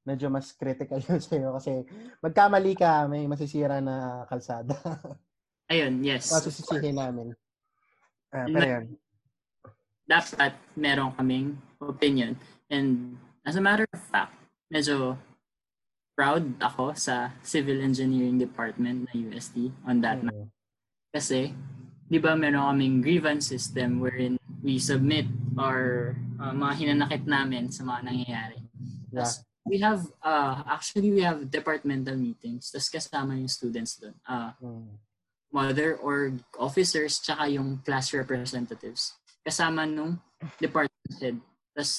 [0.09, 1.85] medyo mas critical yun sa'yo kasi
[2.25, 4.73] magkamali ka, may masisira na kalsada.
[5.73, 6.33] Ayun, yes.
[6.33, 7.37] Masusisihin namin.
[8.33, 8.85] Ah, pero yun.
[10.09, 11.53] dapat meron kaming
[11.85, 12.33] opinion.
[12.73, 14.33] And as a matter of fact,
[14.73, 15.21] medyo
[16.17, 20.49] proud ako sa Civil Engineering Department na UST on that Mm.
[21.09, 21.57] Kasi,
[22.09, 25.25] di ba meron kaming grievance system wherein we submit
[25.57, 28.61] our uh, mga hinanakit namin sa mga nangyayari.
[29.09, 29.48] Yeah.
[29.69, 32.73] We have, uh, actually we have departmental meetings.
[32.73, 34.17] Tapos kasama yung students doon.
[34.27, 34.97] Uh, Mm.
[35.49, 40.21] mother or officers tsaka yung class representatives kasama nung
[40.61, 41.41] department head.
[41.73, 41.93] Tapos,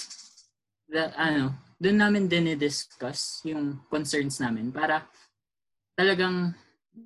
[0.85, 5.01] the, ano, doon namin din discuss yung concerns namin para
[5.97, 6.53] talagang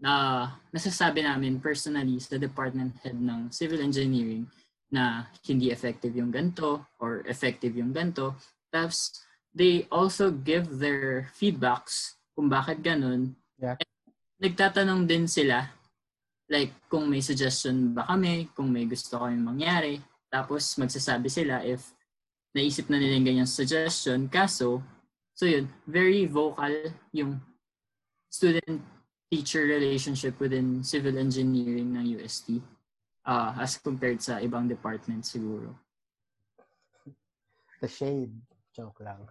[0.03, 0.45] uh,
[0.75, 4.43] nasasabi namin personally sa department head ng civil engineering
[4.91, 8.35] na hindi effective yung ganto or effective yung ganto.
[8.67, 9.22] Tapos,
[9.53, 13.37] they also give their feedbacks kung bakit ganun.
[13.61, 13.77] Yeah.
[14.41, 15.69] Nagtatanong din sila
[16.49, 20.01] like kung may suggestion ba kami, kung may gusto kami mangyari.
[20.27, 21.93] Tapos magsasabi sila if
[22.53, 24.29] naisip na nila yung ganyang suggestion.
[24.29, 24.81] Kaso,
[25.33, 26.73] so yun, very vocal
[27.13, 27.41] yung
[28.29, 32.61] student-teacher relationship within civil engineering ng UST
[33.25, 35.73] uh, as compared sa ibang department siguro.
[37.81, 38.33] The shade.
[38.73, 39.21] Joke lang.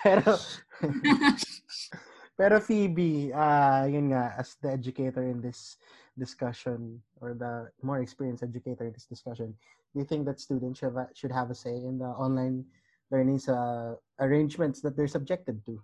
[0.04, 0.36] Pero,
[2.38, 5.76] pero Phoebe, uh, yun nga, as the educator in this
[6.16, 9.52] discussion or the more experienced educator in this discussion,
[9.92, 12.64] do you think that students should have, should have a say in the online
[13.10, 15.82] learning uh, arrangements that they're subjected to?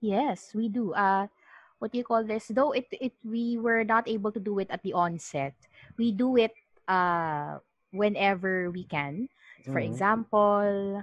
[0.00, 0.92] Yes, we do.
[0.92, 1.26] Uh,
[1.78, 2.48] what do you call this?
[2.48, 5.54] Though it, it we were not able to do it at the onset,
[5.98, 6.54] we do it
[6.88, 7.58] uh,
[7.90, 9.28] whenever we can.
[9.72, 9.88] For Mhm.
[9.90, 11.02] example,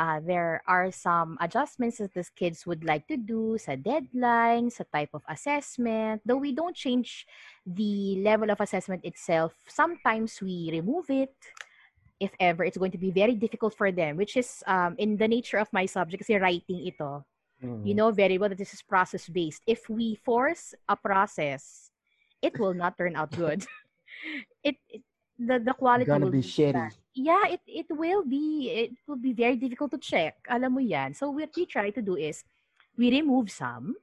[0.00, 4.88] uh, there are some adjustments that the kids would like to do sa deadline, sa
[4.88, 6.24] type of assessment.
[6.24, 7.28] Though we don't change
[7.68, 11.36] the level of assessment itself, sometimes we remove it
[12.16, 15.28] if ever it's going to be very difficult for them, which is um, in the
[15.28, 17.20] nature of my subject, kasi writing ito.
[17.60, 17.84] Mm.
[17.84, 19.60] You know very well that this is process based.
[19.68, 21.92] If we force a process,
[22.40, 23.68] it will not turn out good.
[24.64, 25.04] it, it
[25.40, 26.72] the the quality gonna will be shitty.
[26.76, 26.92] bad.
[27.16, 30.36] Yeah, it it will be it will be very difficult to check.
[30.46, 31.16] Alam mo yan.
[31.16, 32.44] So what we try to do is
[32.96, 33.96] we remove some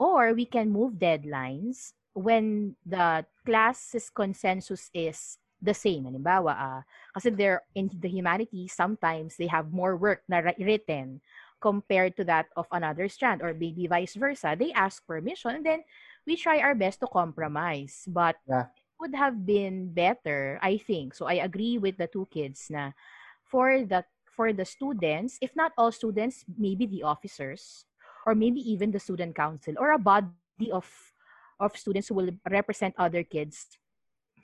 [0.00, 6.08] or we can move deadlines when the class's consensus is the same.
[6.08, 6.82] Halimbawa, uh,
[7.14, 11.20] kasi they're in the humanities, sometimes they have more work na written
[11.60, 14.56] compared to that of another strand or maybe vice versa.
[14.58, 15.80] They ask permission and then
[16.26, 18.08] we try our best to compromise.
[18.08, 18.72] But Yeah.
[19.00, 21.14] Would have been better, I think.
[21.14, 22.92] So I agree with the two kids na
[23.48, 27.84] for the for the students, if not all students, maybe the officers
[28.26, 30.86] or maybe even the student council or a body of
[31.58, 33.66] of students who will represent other kids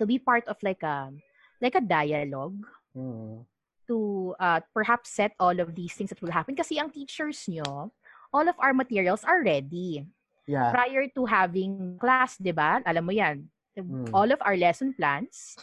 [0.01, 1.13] to be part of like a
[1.61, 2.57] like a dialogue
[2.97, 3.45] Mm.
[3.85, 7.93] to uh, perhaps set all of these things that will happen kasi ang teachers nyo
[8.33, 10.01] all of our materials are ready
[10.49, 10.71] Yeah.
[10.73, 12.79] prior to having class, 'di ba?
[12.87, 13.51] Alam mo 'yan.
[13.77, 14.09] Mm.
[14.13, 15.57] All of our lesson plans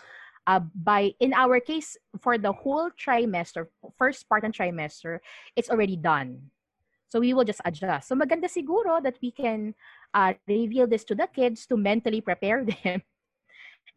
[0.45, 5.19] uh, by in our case for the whole trimester, first part and trimester,
[5.55, 6.53] it's already done.
[7.09, 8.07] So we will just adjust.
[8.09, 9.73] So maganda siguro that we can
[10.13, 13.01] uh, reveal this to the kids to mentally prepare them.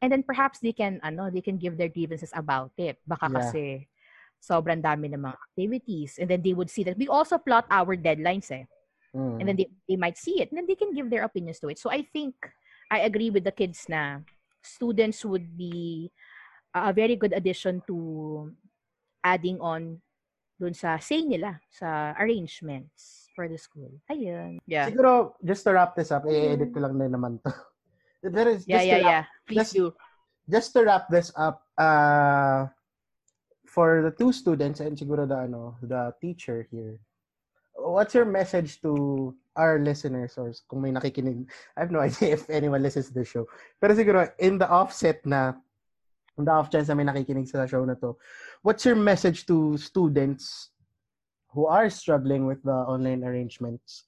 [0.01, 3.01] And then perhaps they can ano, they can give their grievances about it.
[3.07, 3.37] Baka Yeah.
[3.41, 3.89] kasi
[4.41, 7.97] sobrang dami ng mga activities and then they would see that we also plot our
[7.97, 8.65] deadlines eh
[9.17, 9.41] Mm.
[9.41, 11.73] and then they, they might see it and then they can give their opinions to
[11.73, 12.37] it so i think
[12.91, 14.21] i agree with the kids na
[14.63, 16.11] students would be
[16.75, 18.51] a very good addition to
[19.25, 19.99] adding on
[20.57, 23.93] dun sa say nila sa arrangements for the school.
[24.09, 24.57] Ayun.
[24.65, 24.89] Yeah.
[24.89, 27.53] Siguro, just to wrap this up, i-edit ko lang din naman to.
[28.27, 29.25] There is, yeah just yeah wrap, yeah.
[29.45, 29.85] Please just- do.
[30.49, 32.67] just to wrap this up, uh,
[33.69, 36.97] for the two students and siguro the, ano, the teacher here,
[37.97, 41.49] what's your message to our listeners or kung may nakikinig?
[41.73, 43.49] I have no idea if anyone listens to the show.
[43.81, 45.57] Pero siguro, in the offset na,
[46.37, 48.13] in the off chance na may nakikinig sa show na to,
[48.61, 50.77] what's your message to students
[51.57, 54.05] who are struggling with the online arrangements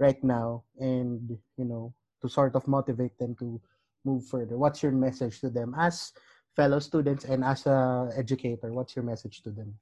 [0.00, 1.92] right now and, you know,
[2.24, 3.60] to sort of motivate them to
[4.08, 4.56] move further?
[4.56, 6.16] What's your message to them as
[6.56, 8.72] fellow students and as a educator?
[8.72, 9.76] What's your message to them?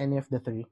[0.00, 0.64] Any of the three?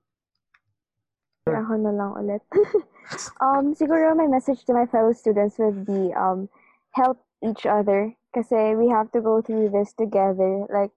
[1.45, 2.40] Ako na lang ulit.
[3.45, 6.49] um, siguro my message to my fellow students would be um,
[6.97, 10.64] help each other kasi we have to go through this together.
[10.72, 10.97] Like,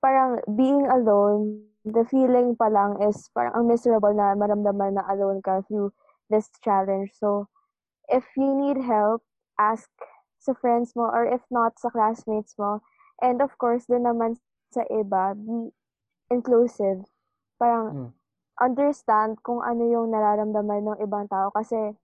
[0.00, 5.44] parang being alone, the feeling pa lang is parang ang miserable na maramdaman na alone
[5.44, 5.92] ka through
[6.32, 7.12] this challenge.
[7.12, 7.52] So,
[8.08, 9.20] if you need help,
[9.60, 9.92] ask
[10.40, 12.80] sa friends mo or if not sa classmates mo.
[13.20, 14.40] And of course, din naman
[14.72, 15.76] sa iba, be
[16.32, 17.04] inclusive.
[17.60, 18.17] Parang Mm.
[18.58, 21.94] Understand kung ano yung nararamdaman ng ibang tao kasi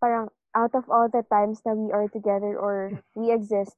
[0.00, 3.76] parang out of all the times na we are together or we exist,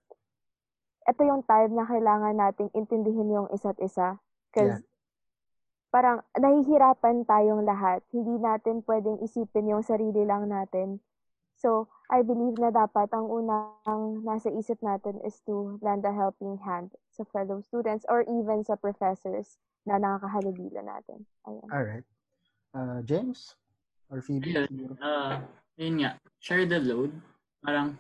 [1.07, 4.19] ito yung time na kailangan nating intindihin yung isa't isa.
[4.51, 4.83] Because
[5.95, 8.05] parang nahihirapan tayong lahat.
[8.13, 11.01] Hindi natin pwedeng isipin yung sarili lang natin.
[11.57, 16.61] So, I believe na dapat ang unang nasa isip natin is to lend a helping
[16.61, 19.57] hand sa fellow students or even sa professors
[19.89, 21.25] na nakakahalubila natin.
[21.49, 21.69] Ayan.
[21.73, 22.07] All right.
[22.77, 23.57] Uh, James
[24.13, 24.53] or Phoebe?
[24.53, 25.41] Ayun, uh,
[25.81, 27.11] yun nga, share the load.
[27.65, 27.97] Parang,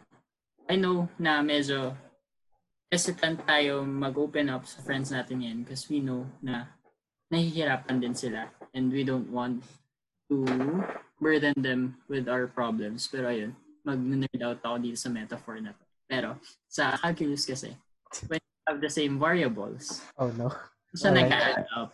[0.69, 1.97] I know na medyo
[2.93, 6.71] hesitant tayo mag-open up sa friends natin yan because we know na
[7.33, 8.47] nahihirapan din sila
[8.77, 9.65] and we don't want
[10.29, 10.45] to
[11.21, 13.07] burden them with our problems.
[13.09, 13.55] Pero ayun,
[13.87, 15.85] mag-nerd out ako dito sa metaphor na to.
[16.07, 17.75] Pero sa calculus kasi,
[18.31, 20.51] when you have the same variables, Oh, no.
[20.95, 21.31] siya Alright.
[21.31, 21.91] nag-add up.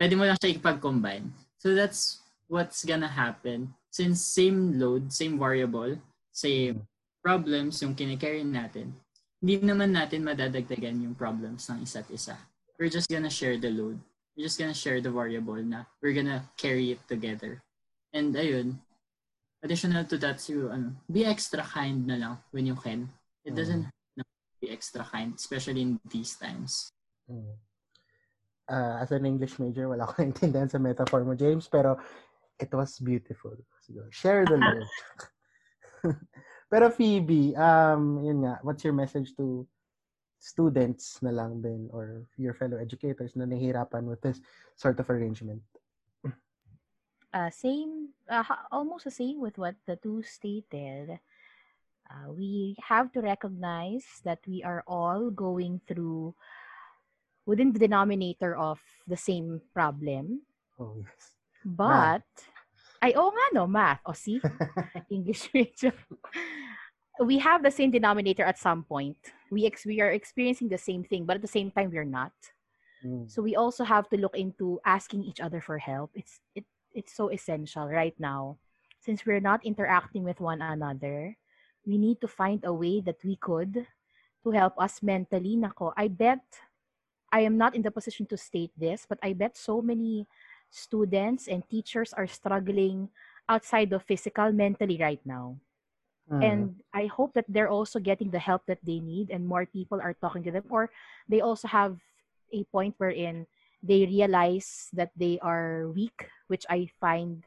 [0.00, 1.30] Pwede mo lang siya ipag-combine.
[1.60, 2.20] So that's
[2.50, 3.72] what's gonna happen.
[3.92, 5.96] Since same load, same variable,
[6.32, 6.84] same
[7.22, 8.92] problems yung kinikarry natin,
[9.38, 12.34] hindi naman natin madadagdagan yung problems ng isa't isa.
[12.80, 14.00] We're just gonna share the load.
[14.36, 17.60] We're just gonna share the variable na we're gonna carry it together.
[18.12, 18.80] And ayun,
[19.62, 23.08] additional to that, siguro, ano, be extra kind na lang when you can.
[23.44, 26.92] It doesn't have to be extra kind, especially in these times.
[27.30, 27.56] Mm.
[28.68, 31.98] Uh, as an English major, wala ko naintindihan sa metaphor mo, James, pero
[32.58, 33.56] it was beautiful.
[33.82, 34.88] Siguro, share the love.
[36.72, 39.66] pero Phoebe, um, yun nga, what's your message to
[40.42, 44.42] students na lang din or your fellow educators na nahihirapan with this
[44.74, 45.62] sort of arrangement?
[47.32, 51.18] uh, same, uh, almost the same with what the two stated.
[52.08, 56.34] Uh, we have to recognize that we are all going through
[57.46, 58.78] within the denominator of
[59.08, 60.42] the same problem.
[60.78, 61.32] Oh, yes.
[61.64, 62.26] But,
[63.00, 64.04] ay, oo nga no, math.
[64.04, 64.42] O, see?
[65.10, 65.94] English major.
[67.20, 69.16] We have the same denominator at some point.
[69.50, 72.32] We, ex- we are experiencing the same thing, but at the same time, we're not.
[73.04, 73.30] Mm.
[73.30, 76.10] So we also have to look into asking each other for help.
[76.14, 78.58] It's it it's so essential right now.
[79.00, 81.36] Since we're not interacting with one another,
[81.84, 83.86] we need to find a way that we could
[84.44, 85.56] to help us mentally.
[85.56, 86.44] Nako, I bet
[87.32, 90.28] I am not in the position to state this, but I bet so many
[90.70, 93.08] students and teachers are struggling
[93.48, 95.56] outside of physical mentally right now.
[96.30, 96.42] Mm.
[96.42, 100.00] And I hope that they're also getting the help that they need and more people
[100.00, 100.90] are talking to them or
[101.28, 101.98] they also have
[102.52, 103.46] a point wherein
[103.82, 107.42] they realize that they are weak, which I find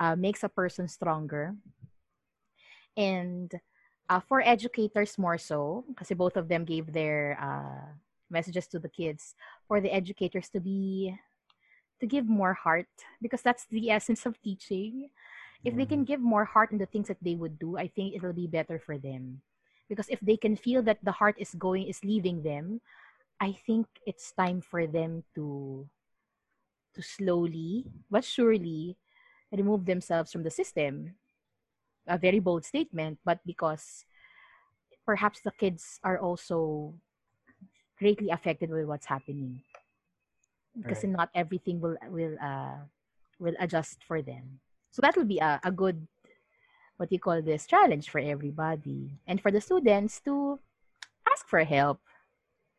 [0.00, 1.54] uh, makes a person stronger.
[2.96, 3.52] And
[4.08, 7.86] uh, for educators more so, because both of them gave their uh,
[8.30, 9.34] messages to the kids,
[9.68, 11.14] for the educators to be,
[12.00, 12.88] to give more heart,
[13.22, 15.10] because that's the essence of teaching.
[15.66, 18.14] If they can give more heart in the things that they would do, I think
[18.14, 19.42] it'll be better for them.
[19.90, 22.80] Because if they can feel that the heart is going, is leaving them,
[23.40, 25.88] I think it's time for them to
[26.94, 28.96] to slowly but surely
[29.52, 31.16] remove themselves from the system.
[32.06, 34.04] A very bold statement, but because
[35.06, 36.94] perhaps the kids are also
[37.98, 39.62] greatly affected with what's happening.
[40.76, 41.04] Because Right.
[41.04, 42.84] not everything will will uh
[43.38, 44.60] will adjust for them.
[44.96, 46.08] So that will be a, a good
[46.96, 50.56] what you call this challenge for everybody and for the students to
[51.28, 52.00] ask for help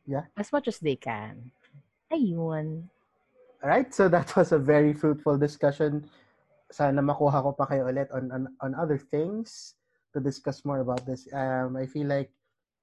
[0.09, 0.26] Yeah.
[0.34, 1.53] as much as they can.
[2.09, 2.89] Ayun.
[3.61, 6.09] All right, so that was a very fruitful discussion.
[6.74, 9.78] Sana makuha ko pa kayo ulit on, on, on other things
[10.09, 11.30] to discuss more about this.
[11.30, 12.34] Um, I feel like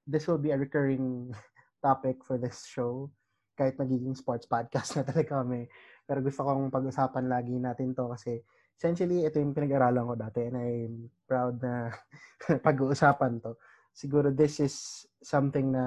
[0.06, 1.34] this will be a recurring
[1.82, 3.10] topic for this show.
[3.58, 5.66] Kahit magiging sports podcast na talaga kami.
[6.06, 8.38] Pero gusto kong pag-usapan lagi natin to kasi
[8.76, 10.94] essentially ito yung pinag-aralan ko dati and I'm
[11.26, 11.94] proud na
[12.66, 13.54] pag-uusapan to.
[13.94, 15.84] Siguro this is something na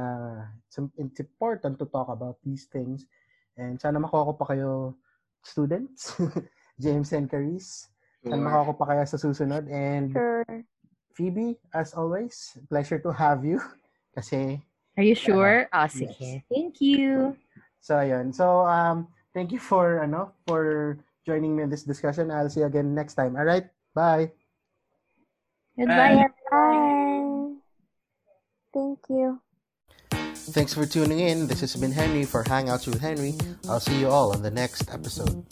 [0.72, 3.04] it's- it's important to talk about these things
[3.58, 4.94] And sana makuha ko pa kayo
[5.42, 6.14] students,
[6.84, 7.90] James and Caris.
[8.22, 9.66] Sana makuha ko pa kayo sa susunod.
[9.66, 10.46] And Sure.
[11.18, 13.58] Phoebe, as always, pleasure to have you.
[14.16, 14.62] Kasi,
[14.94, 15.66] Are you sure?
[15.74, 16.14] Ah, yes.
[16.14, 16.46] sige.
[16.54, 17.34] Thank you.
[17.82, 18.30] so ayun.
[18.30, 22.32] So, um, thank you for, ano, for joining me in this discussion.
[22.32, 23.36] I'll see you again next time.
[23.36, 23.68] All right?
[23.94, 24.32] Bye.
[25.78, 26.26] Goodbye.
[26.50, 27.54] Bye.
[28.74, 29.42] Thank you.
[30.56, 31.48] Thanks for tuning in.
[31.48, 33.36] This has been Henry for Hangouts with Henry.
[33.68, 35.44] I'll see you all on the next episode.